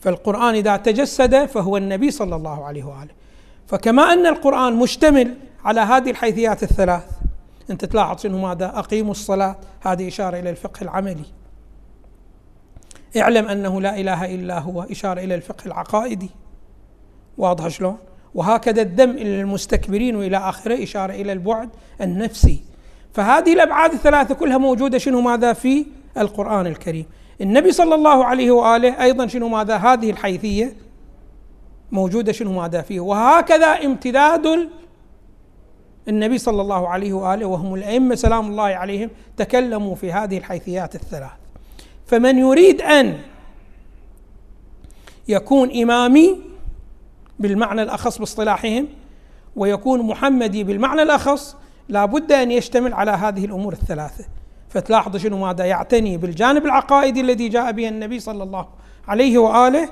فالقرآن 0.00 0.54
إذا 0.54 0.76
تجسد 0.76 1.46
فهو 1.46 1.76
النبي 1.76 2.10
صلى 2.10 2.36
الله 2.36 2.64
عليه 2.64 2.84
وآله. 2.84 3.10
فكما 3.66 4.02
أن 4.02 4.26
القرآن 4.26 4.76
مشتمل 4.76 5.34
على 5.64 5.80
هذه 5.80 6.10
الحيثيات 6.10 6.62
الثلاث 6.62 7.04
أنت 7.70 7.84
تلاحظ 7.84 8.20
شنو 8.20 8.38
ماذا؟ 8.38 8.78
أقيموا 8.78 9.10
الصلاة 9.10 9.56
هذه 9.80 10.08
إشارة 10.08 10.38
إلى 10.38 10.50
الفقه 10.50 10.82
العملي. 10.82 11.24
اعلم 13.16 13.48
أنه 13.48 13.80
لا 13.80 14.00
إله 14.00 14.34
إلا 14.34 14.58
هو 14.58 14.82
إشارة 14.82 15.20
إلى 15.20 15.34
الفقه 15.34 15.66
العقائدي. 15.66 16.30
واضح 17.38 17.68
شلون؟ 17.68 17.96
وهكذا 18.34 18.82
الذم 18.82 19.10
إلى 19.10 19.40
المستكبرين 19.40 20.16
وإلى 20.16 20.36
آخره 20.36 20.82
إشارة 20.82 21.12
إلى 21.12 21.32
البعد 21.32 21.68
النفسي. 22.00 22.62
فهذه 23.12 23.52
الأبعاد 23.52 23.92
الثلاثة 23.92 24.34
كلها 24.34 24.58
موجودة 24.58 24.98
شنو 24.98 25.20
ماذا؟ 25.20 25.52
في 25.52 25.86
القرآن 26.16 26.66
الكريم. 26.66 27.06
النبي 27.40 27.72
صلى 27.72 27.94
الله 27.94 28.24
عليه 28.24 28.50
وآله 28.50 29.02
أيضا 29.02 29.26
شنو 29.26 29.48
ماذا؟ 29.48 29.76
هذه 29.76 30.10
الحيثية 30.10 30.72
موجودة 31.92 32.32
شنو 32.32 32.52
ماذا 32.52 32.82
فيه؟ 32.82 33.00
وهكذا 33.00 33.66
امتداد 33.66 34.68
النبي 36.08 36.38
صلى 36.38 36.62
الله 36.62 36.88
عليه 36.88 37.12
وآله 37.12 37.46
وهم 37.46 37.74
الأئمة 37.74 38.14
سلام 38.14 38.50
الله 38.50 38.62
عليهم 38.62 39.10
تكلموا 39.36 39.94
في 39.94 40.12
هذه 40.12 40.38
الحيثيات 40.38 40.94
الثلاث. 40.94 41.30
فمن 42.06 42.38
يريد 42.38 42.80
أن 42.82 43.18
يكون 45.28 45.82
إمامي 45.82 46.40
بالمعنى 47.38 47.82
الأخص 47.82 48.18
باصطلاحهم 48.18 48.88
ويكون 49.56 50.02
محمدي 50.02 50.64
بالمعنى 50.64 51.02
الأخص 51.02 51.56
لابد 51.88 52.32
أن 52.32 52.50
يشتمل 52.50 52.94
على 52.94 53.10
هذه 53.10 53.44
الأمور 53.44 53.72
الثلاثة. 53.72 54.24
فتلاحظ 54.68 55.16
شنو 55.16 55.38
ماذا 55.38 55.64
يعتني 55.64 56.16
بالجانب 56.16 56.66
العقائدي 56.66 57.20
الذي 57.20 57.48
جاء 57.48 57.72
به 57.72 57.88
النبي 57.88 58.20
صلى 58.20 58.42
الله 58.42 58.68
عليه 59.08 59.38
وآله 59.38 59.88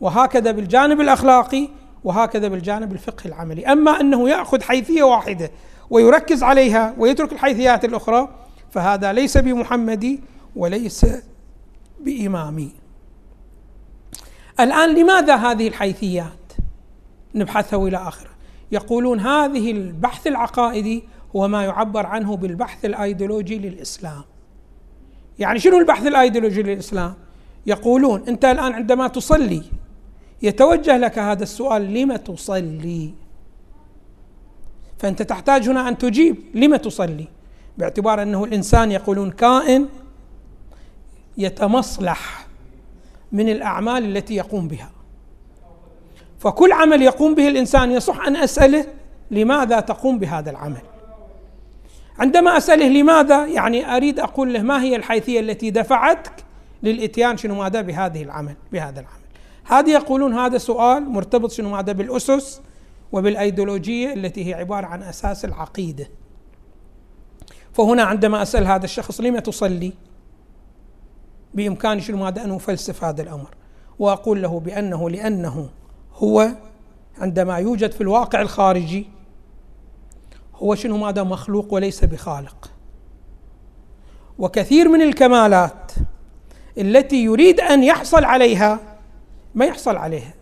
وهكذا 0.00 0.50
بالجانب 0.50 1.00
الأخلاقي 1.00 1.68
وهكذا 2.04 2.48
بالجانب 2.48 2.92
الفقهي 2.92 3.28
العملي. 3.28 3.66
أما 3.66 4.00
أنه 4.00 4.28
يأخذ 4.28 4.62
حيثية 4.62 5.02
واحدة 5.02 5.50
ويركز 5.90 6.42
عليها 6.42 6.94
ويترك 6.98 7.32
الحيثيات 7.32 7.84
الأخرى 7.84 8.28
فهذا 8.70 9.12
ليس 9.12 9.38
بمحمدي 9.38 10.20
وليس 10.56 11.06
بإمامي. 12.00 12.72
الآن 14.60 14.94
لماذا 14.94 15.36
هذه 15.36 15.68
الحيثيات؟ 15.68 16.52
نبحثها 17.34 17.88
إلى 17.88 17.96
آخره. 17.96 18.30
يقولون 18.72 19.20
هذه 19.20 19.70
البحث 19.70 20.26
العقائدي 20.26 21.04
هو 21.36 21.48
ما 21.48 21.64
يعبر 21.64 22.06
عنه 22.06 22.36
بالبحث 22.36 22.84
الأيديولوجي 22.84 23.58
للإسلام. 23.58 24.22
يعني 25.38 25.58
شنو 25.58 25.78
البحث 25.78 26.06
الأيديولوجي 26.06 26.62
للإسلام؟ 26.62 27.14
يقولون 27.66 28.28
أنت 28.28 28.44
الآن 28.44 28.72
عندما 28.72 29.08
تصلي 29.08 29.62
يتوجه 30.42 30.96
لك 30.96 31.18
هذا 31.18 31.42
السؤال 31.42 31.94
لم 31.94 32.16
تصلي؟ 32.16 33.14
فأنت 34.98 35.22
تحتاج 35.22 35.68
هنا 35.68 35.88
أن 35.88 35.98
تجيب 35.98 36.36
لم 36.54 36.76
تصلي؟ 36.76 37.28
باعتبار 37.78 38.22
أنه 38.22 38.44
الإنسان 38.44 38.92
يقولون 38.92 39.30
كائن 39.30 39.88
يتمصلح 41.38 42.46
من 43.32 43.48
الأعمال 43.48 44.16
التي 44.16 44.34
يقوم 44.34 44.68
بها. 44.68 44.90
فكل 46.38 46.72
عمل 46.72 47.02
يقوم 47.02 47.34
به 47.34 47.48
الإنسان 47.48 47.92
يصح 47.92 48.26
أن 48.26 48.36
أسأله 48.36 48.86
لماذا 49.30 49.80
تقوم 49.80 50.18
بهذا 50.18 50.50
العمل؟ 50.50 50.82
عندما 52.20 52.56
أسأله 52.56 52.88
لماذا 52.88 53.46
يعني 53.46 53.96
أريد 53.96 54.18
أقول 54.18 54.54
له 54.54 54.62
ما 54.62 54.82
هي 54.82 54.96
الحيثية 54.96 55.40
التي 55.40 55.70
دفعتك 55.70 56.32
للإتيان 56.82 57.36
شنو 57.36 57.54
ماذا 57.54 57.80
بهذه 57.80 58.22
العمل 58.22 58.54
بهذا 58.72 59.00
العمل. 59.00 59.20
هذه 59.64 59.90
يقولون 59.90 60.34
هذا 60.34 60.58
سؤال 60.58 61.08
مرتبط 61.10 61.50
شنو 61.50 61.70
ماذا 61.70 61.92
بالأسس 61.92 62.60
وبالأيديولوجية 63.12 64.14
التي 64.14 64.48
هي 64.48 64.54
عبارة 64.54 64.86
عن 64.86 65.02
أساس 65.02 65.44
العقيدة. 65.44 66.08
فهنا 67.72 68.02
عندما 68.02 68.42
أسأل 68.42 68.66
هذا 68.66 68.84
الشخص 68.84 69.20
لم 69.20 69.38
تصلي؟ 69.38 69.92
بإمكاني 71.54 72.00
شنو 72.00 72.16
ماذا 72.16 72.44
أن 72.44 72.50
أفلسف 72.50 73.04
هذا 73.04 73.22
الأمر. 73.22 73.54
وأقول 73.98 74.42
له 74.42 74.60
بأنه 74.60 75.10
لأنه 75.10 75.68
هو 76.14 76.48
عندما 77.18 77.56
يوجد 77.56 77.92
في 77.92 78.00
الواقع 78.00 78.40
الخارجي 78.40 79.06
هو 80.62 80.74
شنو؟ 80.74 80.96
ماذا 80.96 81.22
مخلوق 81.22 81.74
وليس 81.74 82.04
بخالق. 82.04 82.70
وكثير 84.38 84.88
من 84.88 85.02
الكمالات 85.02 85.92
التي 86.78 87.24
يريد 87.24 87.60
أن 87.60 87.84
يحصل 87.84 88.24
عليها 88.24 88.78
ما 89.54 89.64
يحصل 89.64 89.96
عليها. 89.96 90.34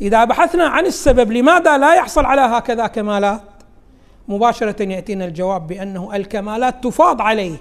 إذا 0.00 0.24
بحثنا 0.24 0.64
عن 0.64 0.86
السبب 0.86 1.32
لماذا 1.32 1.78
لا 1.78 1.94
يحصل 1.94 2.24
على 2.24 2.40
هكذا 2.40 2.86
كمالات 2.86 3.42
مباشرة 4.28 4.82
يأتينا 4.82 5.24
الجواب 5.24 5.66
بأنه 5.66 6.16
الكمالات 6.16 6.84
تفاض 6.84 7.20
عليه. 7.20 7.56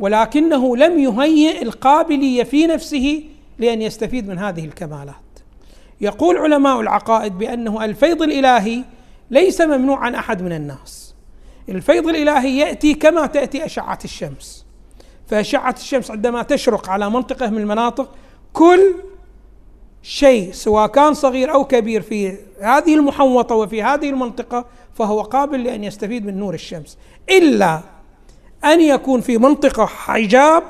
ولكنه 0.00 0.76
لم 0.76 0.98
يهيئ 0.98 1.62
القابلية 1.62 2.42
في 2.42 2.66
نفسه 2.66 3.22
لأن 3.58 3.82
يستفيد 3.82 4.28
من 4.28 4.38
هذه 4.38 4.64
الكمالات. 4.64 5.14
يقول 6.00 6.36
علماء 6.36 6.80
العقائد 6.80 7.38
بأنه 7.38 7.84
الفيض 7.84 8.22
الإلهي 8.22 8.84
ليس 9.30 9.60
ممنوع 9.60 9.98
عن 9.98 10.14
أحد 10.14 10.42
من 10.42 10.52
الناس. 10.52 11.14
الفيض 11.68 12.08
الإلهي 12.08 12.58
يأتي 12.58 12.94
كما 12.94 13.26
تأتي 13.26 13.64
أشعة 13.64 13.98
الشمس. 14.04 14.66
فأشعة 15.26 15.74
الشمس 15.78 16.10
عندما 16.10 16.42
تشرق 16.42 16.90
على 16.90 17.10
منطقة 17.10 17.50
من 17.50 17.58
المناطق 17.58 18.14
كل 18.52 18.94
شيء 20.02 20.52
سواء 20.52 20.86
كان 20.86 21.14
صغير 21.14 21.52
أو 21.54 21.64
كبير 21.64 22.02
في 22.02 22.38
هذه 22.62 22.94
المحوطة 22.94 23.54
وفي 23.54 23.82
هذه 23.82 24.10
المنطقة 24.10 24.64
فهو 24.94 25.22
قابل 25.22 25.64
لأن 25.64 25.84
يستفيد 25.84 26.26
من 26.26 26.38
نور 26.38 26.54
الشمس. 26.54 26.98
إلا 27.30 27.80
أن 28.64 28.80
يكون 28.80 29.20
في 29.20 29.38
منطقة 29.38 29.86
حجاب 29.86 30.62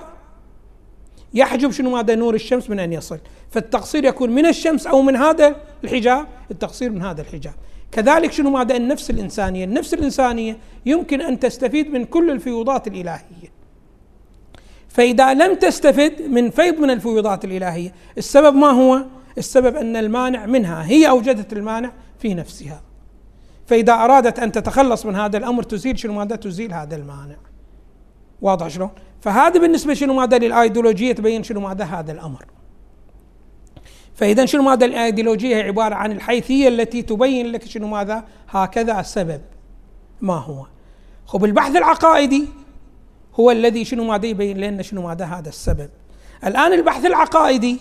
يحجب 1.34 1.70
شنو 1.70 1.96
هذا 1.96 2.14
نور 2.14 2.34
الشمس 2.34 2.70
من 2.70 2.78
أن 2.78 2.92
يصل. 2.92 3.18
فالتقصير 3.50 4.04
يكون 4.04 4.30
من 4.30 4.46
الشمس 4.46 4.86
أو 4.86 5.02
من 5.02 5.16
هذا 5.16 5.56
الحجاب 5.84 6.26
التقصير 6.50 6.90
من 6.90 7.02
هذا 7.02 7.20
الحجاب. 7.20 7.54
كذلك 7.92 8.32
شنو 8.32 8.50
ماذا؟ 8.50 8.76
النفس 8.76 9.10
الإنسانية. 9.10 9.64
النفس 9.64 9.94
الإنسانية 9.94 10.58
يمكن 10.86 11.20
أن 11.20 11.38
تستفيد 11.38 11.92
من 11.92 12.04
كل 12.04 12.30
الفيوضات 12.30 12.86
الإلهية. 12.86 13.56
فإذا 14.88 15.34
لم 15.34 15.54
تستفد 15.54 16.22
من 16.22 16.50
فيض 16.50 16.80
من 16.80 16.90
الفيوضات 16.90 17.44
الإلهية 17.44 17.92
السبب 18.18 18.56
ما 18.56 18.70
هو؟ 18.70 19.04
السبب 19.38 19.76
أن 19.76 19.96
المانع 19.96 20.46
منها 20.46 20.86
هي 20.86 21.08
أوجدت 21.08 21.52
المانع 21.52 21.92
في 22.18 22.34
نفسها. 22.34 22.82
فإذا 23.66 23.92
أرادت 23.92 24.38
أن 24.38 24.52
تتخلص 24.52 25.06
من 25.06 25.16
هذا 25.16 25.38
الأمر 25.38 25.62
تزيل 25.62 25.98
شنو 25.98 26.12
ماذا؟ 26.12 26.36
تزيل 26.36 26.72
هذا 26.74 26.96
المانع. 26.96 27.36
واضح 28.42 28.68
شلون؟ 28.68 28.90
فهذا 29.20 29.60
بالنسبة 29.60 29.94
شنو 29.94 30.14
ماذا؟ 30.14 30.38
للأيديولوجية 30.38 31.12
تبين 31.12 31.42
شنو 31.42 31.60
ماذا؟ 31.60 31.84
هذا 31.84 32.12
الأمر. 32.12 32.44
فإذا 34.16 34.46
شنو 34.46 34.62
ماذا 34.62 34.84
الأيديولوجية 34.84 35.56
هي 35.56 35.62
عبارة 35.62 35.94
عن 35.94 36.12
الحيثية 36.12 36.68
التي 36.68 37.02
تبين 37.02 37.52
لك 37.52 37.64
شنو 37.64 37.88
ماذا؟ 37.88 38.24
هكذا 38.48 39.00
السبب. 39.00 39.40
ما 40.20 40.34
هو؟ 40.34 40.66
خب 41.26 41.44
البحث 41.44 41.76
العقائدي 41.76 42.44
هو 43.40 43.50
الذي 43.50 43.84
شنو 43.84 44.04
ماذا 44.04 44.26
يبين 44.26 44.58
لنا 44.58 44.82
شنو 44.82 45.02
ماذا 45.02 45.24
هذا 45.24 45.48
السبب. 45.48 45.90
الآن 46.44 46.72
البحث 46.72 47.06
العقائدي 47.06 47.78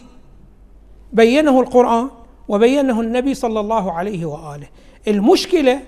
بينه 1.14 1.60
القرآن 1.60 2.10
وبينه 2.48 3.02
النبي 3.02 3.34
صلى 3.34 3.60
الله 3.60 3.92
عليه 3.92 4.26
وآله. 4.26 4.68
المشكلة 5.08 5.82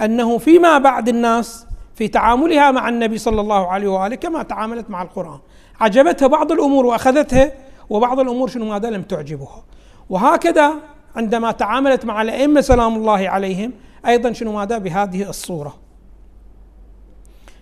أنه 0.00 0.38
فيما 0.38 0.78
بعد 0.78 1.08
الناس 1.08 1.66
في 1.94 2.08
تعاملها 2.08 2.70
مع 2.70 2.88
النبي 2.88 3.18
صلى 3.18 3.40
الله 3.40 3.66
عليه 3.66 3.88
وآله 3.88 4.14
كما 4.14 4.42
تعاملت 4.42 4.90
مع 4.90 5.02
القرآن. 5.02 5.38
عجبتها 5.80 6.28
بعض 6.28 6.52
الأمور 6.52 6.86
وأخذتها 6.86 7.52
وبعض 7.90 8.20
الأمور 8.20 8.48
شنو 8.48 8.64
ماذا 8.64 8.90
لم 8.90 9.02
تعجبها. 9.02 9.64
وهكذا 10.10 10.74
عندما 11.16 11.52
تعاملت 11.52 12.04
مع 12.04 12.22
الأئمة 12.22 12.60
سلام 12.60 12.96
الله 12.96 13.28
عليهم 13.28 13.72
أيضا 14.06 14.32
شنو 14.32 14.52
ماذا؟ 14.52 14.78
بهذه 14.78 15.28
الصورة. 15.28 15.74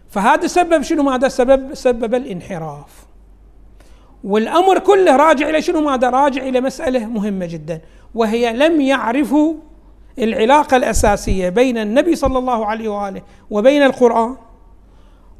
فهذا 0.09 0.47
سبب 0.47 0.83
شنو 0.83 1.03
ماذا؟ 1.03 1.29
سبب 1.29 1.75
سبب 1.75 2.15
الانحراف. 2.15 3.07
والأمر 4.25 4.79
كله 4.79 5.17
راجع 5.17 5.49
إلى 5.49 5.63
شنو 5.63 5.81
ماذا؟ 5.81 6.11
راجع 6.11 6.43
إلى 6.43 6.61
مسألة 6.61 7.07
مهمة 7.07 7.47
جدا 7.47 7.81
وهي 8.15 8.53
لم 8.53 8.81
يعرفوا 8.81 9.55
العلاقة 10.19 10.77
الأساسية 10.77 11.49
بين 11.49 11.79
النبي 11.79 12.17
صلى 12.17 12.39
الله 12.39 12.67
عليه 12.67 12.89
وآله 12.89 13.23
وبين 13.51 13.83
القرآن. 13.83 14.37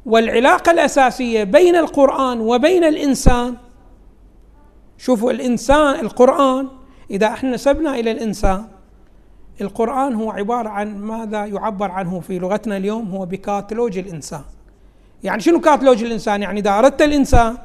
والعلاقة 0.05 0.71
الأساسية 0.71 1.43
بين 1.43 1.75
القرآن 1.75 2.39
وبين 2.39 2.83
الإنسان 2.83 3.55
شوفوا 4.97 5.31
الإنسان 5.31 5.99
القرآن 5.99 6.67
إذا 7.13 7.27
إحنا 7.27 7.51
نسبنا 7.51 7.95
إلى 7.95 8.11
الإنسان 8.11 8.65
القرآن 9.61 10.13
هو 10.13 10.31
عبارة 10.31 10.69
عن 10.69 10.97
ماذا 10.97 11.45
يعبر 11.45 11.91
عنه 11.91 12.19
في 12.19 12.39
لغتنا 12.39 12.77
اليوم؟ 12.77 13.09
هو 13.09 13.25
بكاتالوج 13.25 13.97
الإنسان. 13.97 14.41
يعني 15.23 15.41
شنو 15.41 15.59
كاتالوج 15.59 16.03
الإنسان؟ 16.03 16.41
يعني 16.41 16.59
إذا 16.59 16.79
أردت 16.79 17.01
الإنسان 17.01 17.57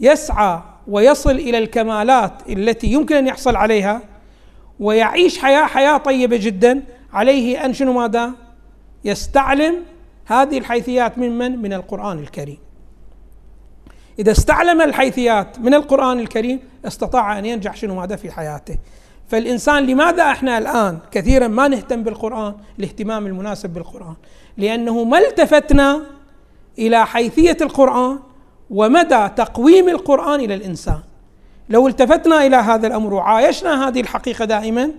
يسعى 0.00 0.60
ويصل 0.88 1.30
إلى 1.30 1.58
الكمالات 1.58 2.32
التي 2.48 2.86
يمكن 2.86 3.16
أن 3.16 3.26
يحصل 3.26 3.56
عليها 3.56 4.02
ويعيش 4.80 5.38
حياة 5.38 5.64
حياة 5.66 5.96
طيبة 5.96 6.36
جدا 6.36 6.82
عليه 7.12 7.64
أن 7.64 7.72
شنو 7.72 7.92
ماذا؟ 7.92 8.32
يستعلم 9.04 9.76
هذه 10.26 10.58
الحيثيات 10.58 11.18
من 11.18 11.38
من؟ 11.38 11.58
من 11.58 11.72
القرآن 11.72 12.18
الكريم. 12.18 12.58
إذا 14.20 14.32
استعلم 14.32 14.80
الحيثيات 14.80 15.58
من 15.58 15.74
القرآن 15.74 16.18
الكريم 16.18 16.60
استطاع 16.84 17.38
أن 17.38 17.44
ينجح 17.44 17.76
شنو 17.76 17.94
ماذا 17.94 18.16
في 18.16 18.30
حياته. 18.30 18.76
فالإنسان 19.28 19.86
لماذا 19.86 20.22
إحنا 20.22 20.58
الآن 20.58 20.98
كثيرا 21.10 21.48
ما 21.48 21.68
نهتم 21.68 22.02
بالقرآن؟ 22.02 22.54
الاهتمام 22.78 23.26
المناسب 23.26 23.70
بالقرآن. 23.70 24.14
لأنه 24.56 25.04
ما 25.04 25.18
التفتنا 25.18 26.00
إلى 26.78 27.06
حيثية 27.06 27.56
القرآن 27.60 28.18
ومدى 28.70 29.28
تقويم 29.28 29.88
القرآن 29.88 30.40
إلى 30.40 30.54
الإنسان. 30.54 31.00
لو 31.68 31.88
التفتنا 31.88 32.46
إلى 32.46 32.56
هذا 32.56 32.86
الأمر 32.86 33.14
وعايشنا 33.14 33.88
هذه 33.88 34.00
الحقيقة 34.00 34.44
دائما 34.44 34.90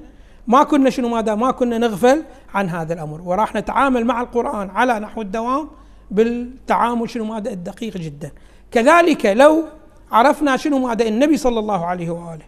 ما 0.48 0.64
كنا 0.64 0.90
شنو 0.90 1.08
ماذا؟ 1.10 1.36
ما 1.36 1.52
كنا 1.52 1.78
نغفل 1.78 2.24
عن 2.54 2.70
هذا 2.70 2.94
الأمر. 2.94 3.22
وراح 3.22 3.56
نتعامل 3.56 4.06
مع 4.06 4.22
القرآن 4.22 4.70
على 4.70 5.00
نحو 5.00 5.22
الدوام 5.22 5.70
بالتعامل 6.12 7.10
شنو 7.10 7.26
ماذا؟ 7.26 7.52
الدقيق 7.52 7.98
جدا. 7.98 8.32
كذلك 8.72 9.26
لو 9.26 9.64
عرفنا 10.12 10.58
شنو 10.58 10.80
معنى 10.80 11.08
النبي 11.08 11.38
صلى 11.38 11.60
الله 11.60 11.86
عليه 11.86 12.10
وآله 12.10 12.46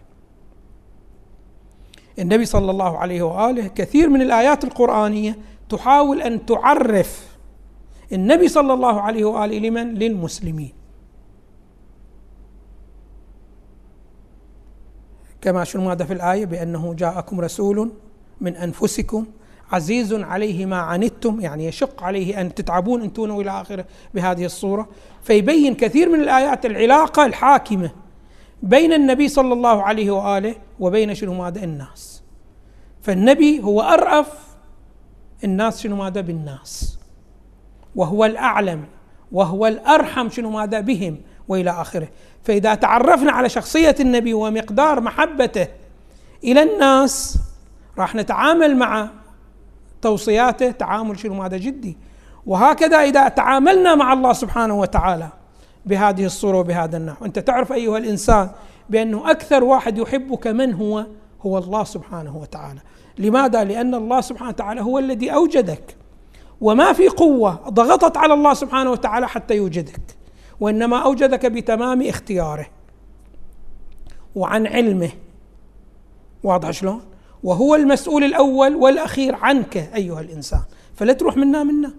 النبي 2.18 2.44
صلى 2.44 2.70
الله 2.70 2.98
عليه 2.98 3.22
وآله 3.22 3.66
كثير 3.66 4.08
من 4.08 4.22
الآيات 4.22 4.64
القرآنية 4.64 5.38
تحاول 5.68 6.22
أن 6.22 6.46
تعرف 6.46 7.36
النبي 8.12 8.48
صلى 8.48 8.72
الله 8.72 9.00
عليه 9.00 9.24
وآله 9.24 9.58
لمن؟ 9.58 9.94
للمسلمين. 9.94 10.72
كما 15.40 15.64
شنو 15.64 15.84
ماذا 15.84 16.04
في 16.04 16.12
الآية 16.12 16.46
بأنه 16.46 16.94
جاءكم 16.94 17.40
رسول 17.40 17.92
من 18.40 18.56
أنفسكم 18.56 19.26
عزيز 19.72 20.14
عليه 20.14 20.66
ما 20.66 20.76
عنتم 20.76 21.40
يعني 21.40 21.66
يشق 21.66 22.02
عليه 22.02 22.40
أن 22.40 22.54
تتعبون 22.54 23.02
أنتم 23.02 23.40
إلى 23.40 23.50
آخره 23.50 23.84
بهذه 24.14 24.44
الصورة. 24.44 24.88
فيبين 25.22 25.74
كثير 25.74 26.08
من 26.08 26.20
الآيات 26.20 26.66
العلاقة 26.66 27.26
الحاكمة 27.26 27.90
بين 28.62 28.92
النبي 28.92 29.28
صلى 29.28 29.52
الله 29.52 29.82
عليه 29.82 30.10
وآله 30.10 30.54
وبين 30.80 31.14
شنو 31.14 31.34
ماذا؟ 31.34 31.64
الناس. 31.64 32.22
فالنبي 33.02 33.62
هو 33.62 33.82
أرأف 33.82 34.28
الناس 35.44 35.82
شنو 35.82 35.96
ماذا؟ 35.96 36.20
بالناس. 36.20 36.98
وهو 37.96 38.24
الأعلم 38.24 38.84
وهو 39.32 39.66
الأرحم 39.66 40.30
شنو 40.30 40.50
ماذا؟ 40.50 40.80
بهم 40.80 41.20
وإلى 41.48 41.70
آخره. 41.70 42.08
فإذا 42.42 42.74
تعرفنا 42.74 43.32
على 43.32 43.48
شخصية 43.48 43.94
النبي 44.00 44.34
ومقدار 44.34 45.00
محبته 45.00 45.68
إلى 46.44 46.62
الناس 46.62 47.38
راح 47.98 48.14
نتعامل 48.14 48.76
مع 48.76 49.08
توصياته 50.04 50.70
تعامل 50.70 51.18
شنو؟ 51.18 51.42
هذا 51.42 51.56
جدي. 51.56 51.96
وهكذا 52.46 52.96
إذا 52.96 53.28
تعاملنا 53.28 53.94
مع 53.94 54.12
الله 54.12 54.32
سبحانه 54.32 54.80
وتعالى 54.80 55.28
بهذه 55.86 56.24
الصورة 56.24 56.58
وبهذا 56.58 56.96
النحو. 56.96 57.24
أنت 57.24 57.38
تعرف 57.38 57.72
أيها 57.72 57.98
الإنسان 57.98 58.50
بأنه 58.90 59.30
أكثر 59.30 59.64
واحد 59.64 59.98
يحبك 59.98 60.46
من 60.46 60.74
هو؟ 60.74 61.06
هو 61.42 61.58
الله 61.58 61.84
سبحانه 61.84 62.36
وتعالى. 62.36 62.80
لماذا؟ 63.18 63.64
لأن 63.64 63.94
الله 63.94 64.20
سبحانه 64.20 64.50
وتعالى 64.50 64.80
هو 64.80 64.98
الذي 64.98 65.34
أوجدك. 65.34 65.96
وما 66.60 66.92
في 66.92 67.08
قوة 67.08 67.60
ضغطت 67.68 68.16
على 68.16 68.34
الله 68.34 68.54
سبحانه 68.54 68.90
وتعالى 68.90 69.28
حتى 69.28 69.54
يوجدك. 69.56 70.00
وإنما 70.60 70.98
أوجدك 70.98 71.46
بتمام 71.46 72.02
اختياره 72.02 72.66
وعن 74.34 74.66
علمه. 74.66 75.10
واضح 76.42 76.70
شلون؟ 76.70 77.00
وهو 77.44 77.74
المسؤول 77.74 78.24
الأول 78.24 78.74
والأخير 78.74 79.34
عنك 79.34 79.76
أيها 79.76 80.20
الإنسان. 80.20 80.60
فلا 80.94 81.12
تروح 81.12 81.36
منا 81.36 81.62
منا. 81.62 81.94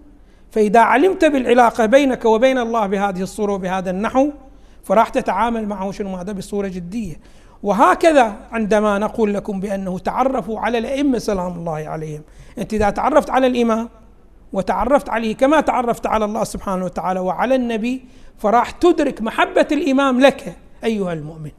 فإذا 0.50 0.80
علمت 0.80 1.24
بالعلاقة 1.24 1.86
بينك 1.86 2.24
وبين 2.24 2.58
الله 2.58 2.86
بهذه 2.86 3.22
الصورة 3.22 3.52
وبهذا 3.52 3.90
النحو 3.90 4.30
فراح 4.84 5.08
تتعامل 5.08 5.68
معه 5.68 5.90
شنو؟ 5.90 6.16
هذا 6.16 6.32
بصورة 6.32 6.68
جدية. 6.68 7.20
وهكذا 7.62 8.36
عندما 8.52 8.98
نقول 8.98 9.34
لكم 9.34 9.60
بأنه 9.60 9.98
تعرفوا 9.98 10.60
على 10.60 10.78
الأئمة 10.78 11.18
سلام 11.18 11.52
الله 11.52 11.88
عليهم. 11.88 12.22
أنت 12.58 12.74
إذا 12.74 12.90
تعرفت 12.90 13.30
على 13.30 13.46
الإمام 13.46 13.88
وتعرفت 14.52 15.08
عليه 15.08 15.36
كما 15.36 15.60
تعرفت 15.60 16.06
على 16.06 16.24
الله 16.24 16.44
سبحانه 16.44 16.84
وتعالى 16.84 17.20
وعلى 17.20 17.54
النبي 17.54 18.04
فراح 18.38 18.70
تدرك 18.70 19.22
محبة 19.22 19.66
الإمام 19.72 20.20
لك 20.20 20.56
أيها 20.84 21.12
المؤمن. 21.12 21.50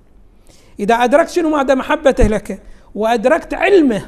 إذا 0.80 0.96
أدركت 0.96 1.30
شنو؟ 1.30 1.50
ماذا 1.50 1.76
محبته 1.76 2.28
لك. 2.28 2.62
وأدركت 2.98 3.54
علمه 3.54 4.06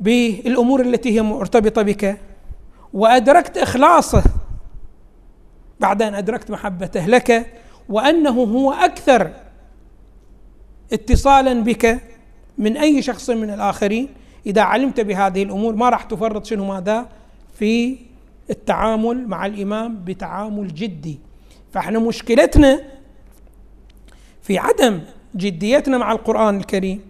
بالأمور 0.00 0.80
التي 0.80 1.16
هي 1.16 1.22
مرتبطة 1.22 1.82
بك 1.82 2.16
وأدركت 2.92 3.58
إخلاصه 3.58 4.24
بعد 5.80 6.02
أن 6.02 6.14
أدركت 6.14 6.50
محبته 6.50 7.06
لك 7.06 7.46
وأنه 7.88 8.30
هو 8.30 8.72
أكثر 8.72 9.30
اتصالا 10.92 11.60
بك 11.64 12.00
من 12.58 12.76
أي 12.76 13.02
شخص 13.02 13.30
من 13.30 13.50
الآخرين. 13.50 14.08
إذا 14.46 14.62
علمت 14.62 15.00
بهذه 15.00 15.42
الأمور 15.42 15.74
ما 15.74 15.88
راح 15.88 16.02
تفرط 16.02 16.44
شنو 16.44 16.64
ماذا؟ 16.64 17.08
في 17.58 17.98
التعامل 18.50 19.28
مع 19.28 19.46
الإمام 19.46 20.04
بتعامل 20.04 20.74
جدي. 20.74 21.18
فإحنا 21.72 21.98
مشكلتنا 21.98 22.99
في 24.50 24.58
عدم 24.58 25.00
جديتنا 25.36 25.98
مع 25.98 26.12
القرآن 26.12 26.56
الكريم 26.56 27.00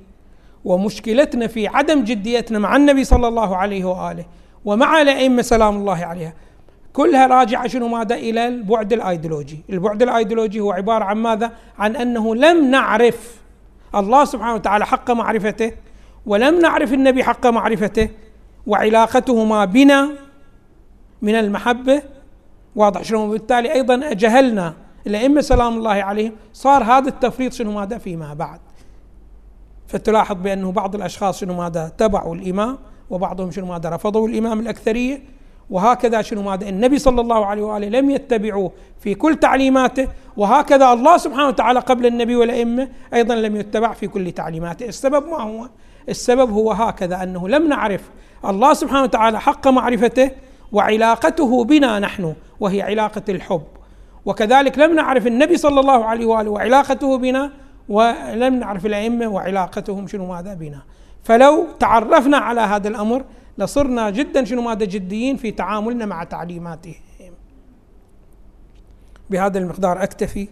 ومشكلتنا 0.64 1.46
في 1.46 1.68
عدم 1.68 2.04
جديتنا 2.04 2.58
مع 2.58 2.76
النبي 2.76 3.04
صلى 3.04 3.28
الله 3.28 3.56
عليه 3.56 3.84
وآله 3.84 4.24
ومع 4.64 5.02
الأئمة 5.02 5.42
سلام 5.42 5.76
الله 5.76 6.04
عليهم. 6.04 6.34
كلها 6.92 7.26
راجعة 7.26 7.66
شنو 7.66 7.88
ماذا؟ 7.88 8.14
إلى 8.14 8.48
البعد 8.48 8.92
الأيديولوجي، 8.92 9.60
البعد 9.70 10.02
الأيديولوجي 10.02 10.60
هو 10.60 10.72
عبارة 10.72 11.04
عن 11.04 11.16
ماذا؟ 11.16 11.52
عن 11.78 11.96
أنه 11.96 12.34
لم 12.34 12.70
نعرف 12.70 13.40
الله 13.94 14.24
سبحانه 14.24 14.54
وتعالى 14.54 14.86
حق 14.86 15.10
معرفته 15.10 15.72
ولم 16.26 16.58
نعرف 16.58 16.92
النبي 16.92 17.24
حق 17.24 17.46
معرفته 17.46 18.08
وعلاقتهما 18.66 19.64
بنا 19.64 20.10
من 21.22 21.34
المحبة. 21.34 22.02
واضح 22.76 23.02
شلون 23.02 23.28
وبالتالي 23.28 23.72
أيضا 23.72 24.12
جهلنا 24.12 24.74
الأئمة 25.06 25.40
سلام 25.40 25.76
الله 25.76 25.90
عليهم 25.90 26.32
صار 26.52 26.82
هذا 26.84 27.08
التفريط 27.08 27.52
شنو 27.52 27.72
ماذا 27.72 27.98
فيما 27.98 28.34
بعد؟ 28.34 28.60
فتلاحظ 29.86 30.36
بأنه 30.36 30.72
بعض 30.72 30.94
الأشخاص 30.94 31.40
شنو 31.40 31.54
ماذا؟ 31.54 31.92
تبعوا 31.98 32.34
الإمام 32.34 32.78
وبعضهم 33.10 33.50
شنو 33.50 33.66
ماذا؟ 33.66 33.88
رفضوا 33.88 34.28
الإمام 34.28 34.60
الأكثرية 34.60 35.22
وهكذا 35.70 36.22
شنو 36.22 36.42
ماذا؟ 36.42 36.68
النبي 36.68 36.98
صلى 36.98 37.20
الله 37.20 37.46
عليه 37.46 37.62
وآله 37.62 37.88
لم 37.88 38.10
يتبعوه 38.10 38.72
في 39.00 39.14
كل 39.14 39.36
تعليماته 39.36 40.08
وهكذا 40.36 40.92
الله 40.92 41.16
سبحانه 41.16 41.48
وتعالى 41.48 41.80
قبل 41.80 42.06
النبي 42.06 42.36
والأئمة 42.36 42.88
أيضا 43.14 43.34
لم 43.34 43.56
يتبع 43.56 43.92
في 43.92 44.08
كل 44.08 44.32
تعليماته. 44.32 44.86
السبب 44.86 45.28
ما 45.28 45.42
هو؟ 45.42 45.68
السبب 46.08 46.50
هو 46.50 46.72
هكذا 46.72 47.22
أنه 47.22 47.48
لم 47.48 47.68
نعرف 47.68 48.10
الله 48.44 48.74
سبحانه 48.74 49.02
وتعالى 49.02 49.40
حق 49.40 49.68
معرفته 49.68 50.30
وعلاقته 50.72 51.64
بنا 51.64 51.98
نحن 51.98 52.34
وهي 52.60 52.82
علاقة 52.82 53.22
الحب. 53.28 53.79
وكذلك 54.24 54.78
لم 54.78 54.94
نعرف 54.94 55.26
النبي 55.26 55.56
صلى 55.56 55.80
الله 55.80 56.04
عليه 56.04 56.26
وآله 56.26 56.50
وعلاقته 56.50 57.18
بنا 57.18 57.52
ولم 57.88 58.54
نعرف 58.54 58.86
الأئمة 58.86 59.28
وعلاقتهم 59.28 60.06
شنو 60.06 60.26
ماذا 60.26 60.54
بنا. 60.54 60.82
فلو 61.22 61.66
تعرفنا 61.80 62.36
على 62.36 62.60
هذا 62.60 62.88
الأمر 62.88 63.24
لصرنا 63.58 64.10
جدا 64.10 64.44
شنو 64.44 64.62
ماذا 64.62 64.84
جديين 64.84 65.36
في 65.36 65.50
تعاملنا 65.50 66.06
مع 66.06 66.24
تعليماتهم. 66.24 66.94
بهذا 69.30 69.58
المقدار 69.58 70.02
أكتفي 70.02 70.48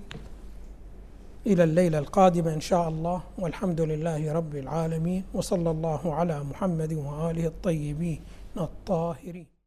إلى 1.46 1.64
الليلة 1.64 1.98
القادمة 1.98 2.54
إن 2.54 2.60
شاء 2.60 2.88
الله 2.88 3.22
والحمد 3.38 3.80
لله 3.80 4.32
رب 4.32 4.56
العالمين 4.56 5.24
وصلى 5.34 5.70
الله 5.70 6.14
على 6.14 6.44
محمد 6.50 6.92
وآله 6.92 7.46
الطيبين 7.46 8.20
الطاهرين. 8.56 9.57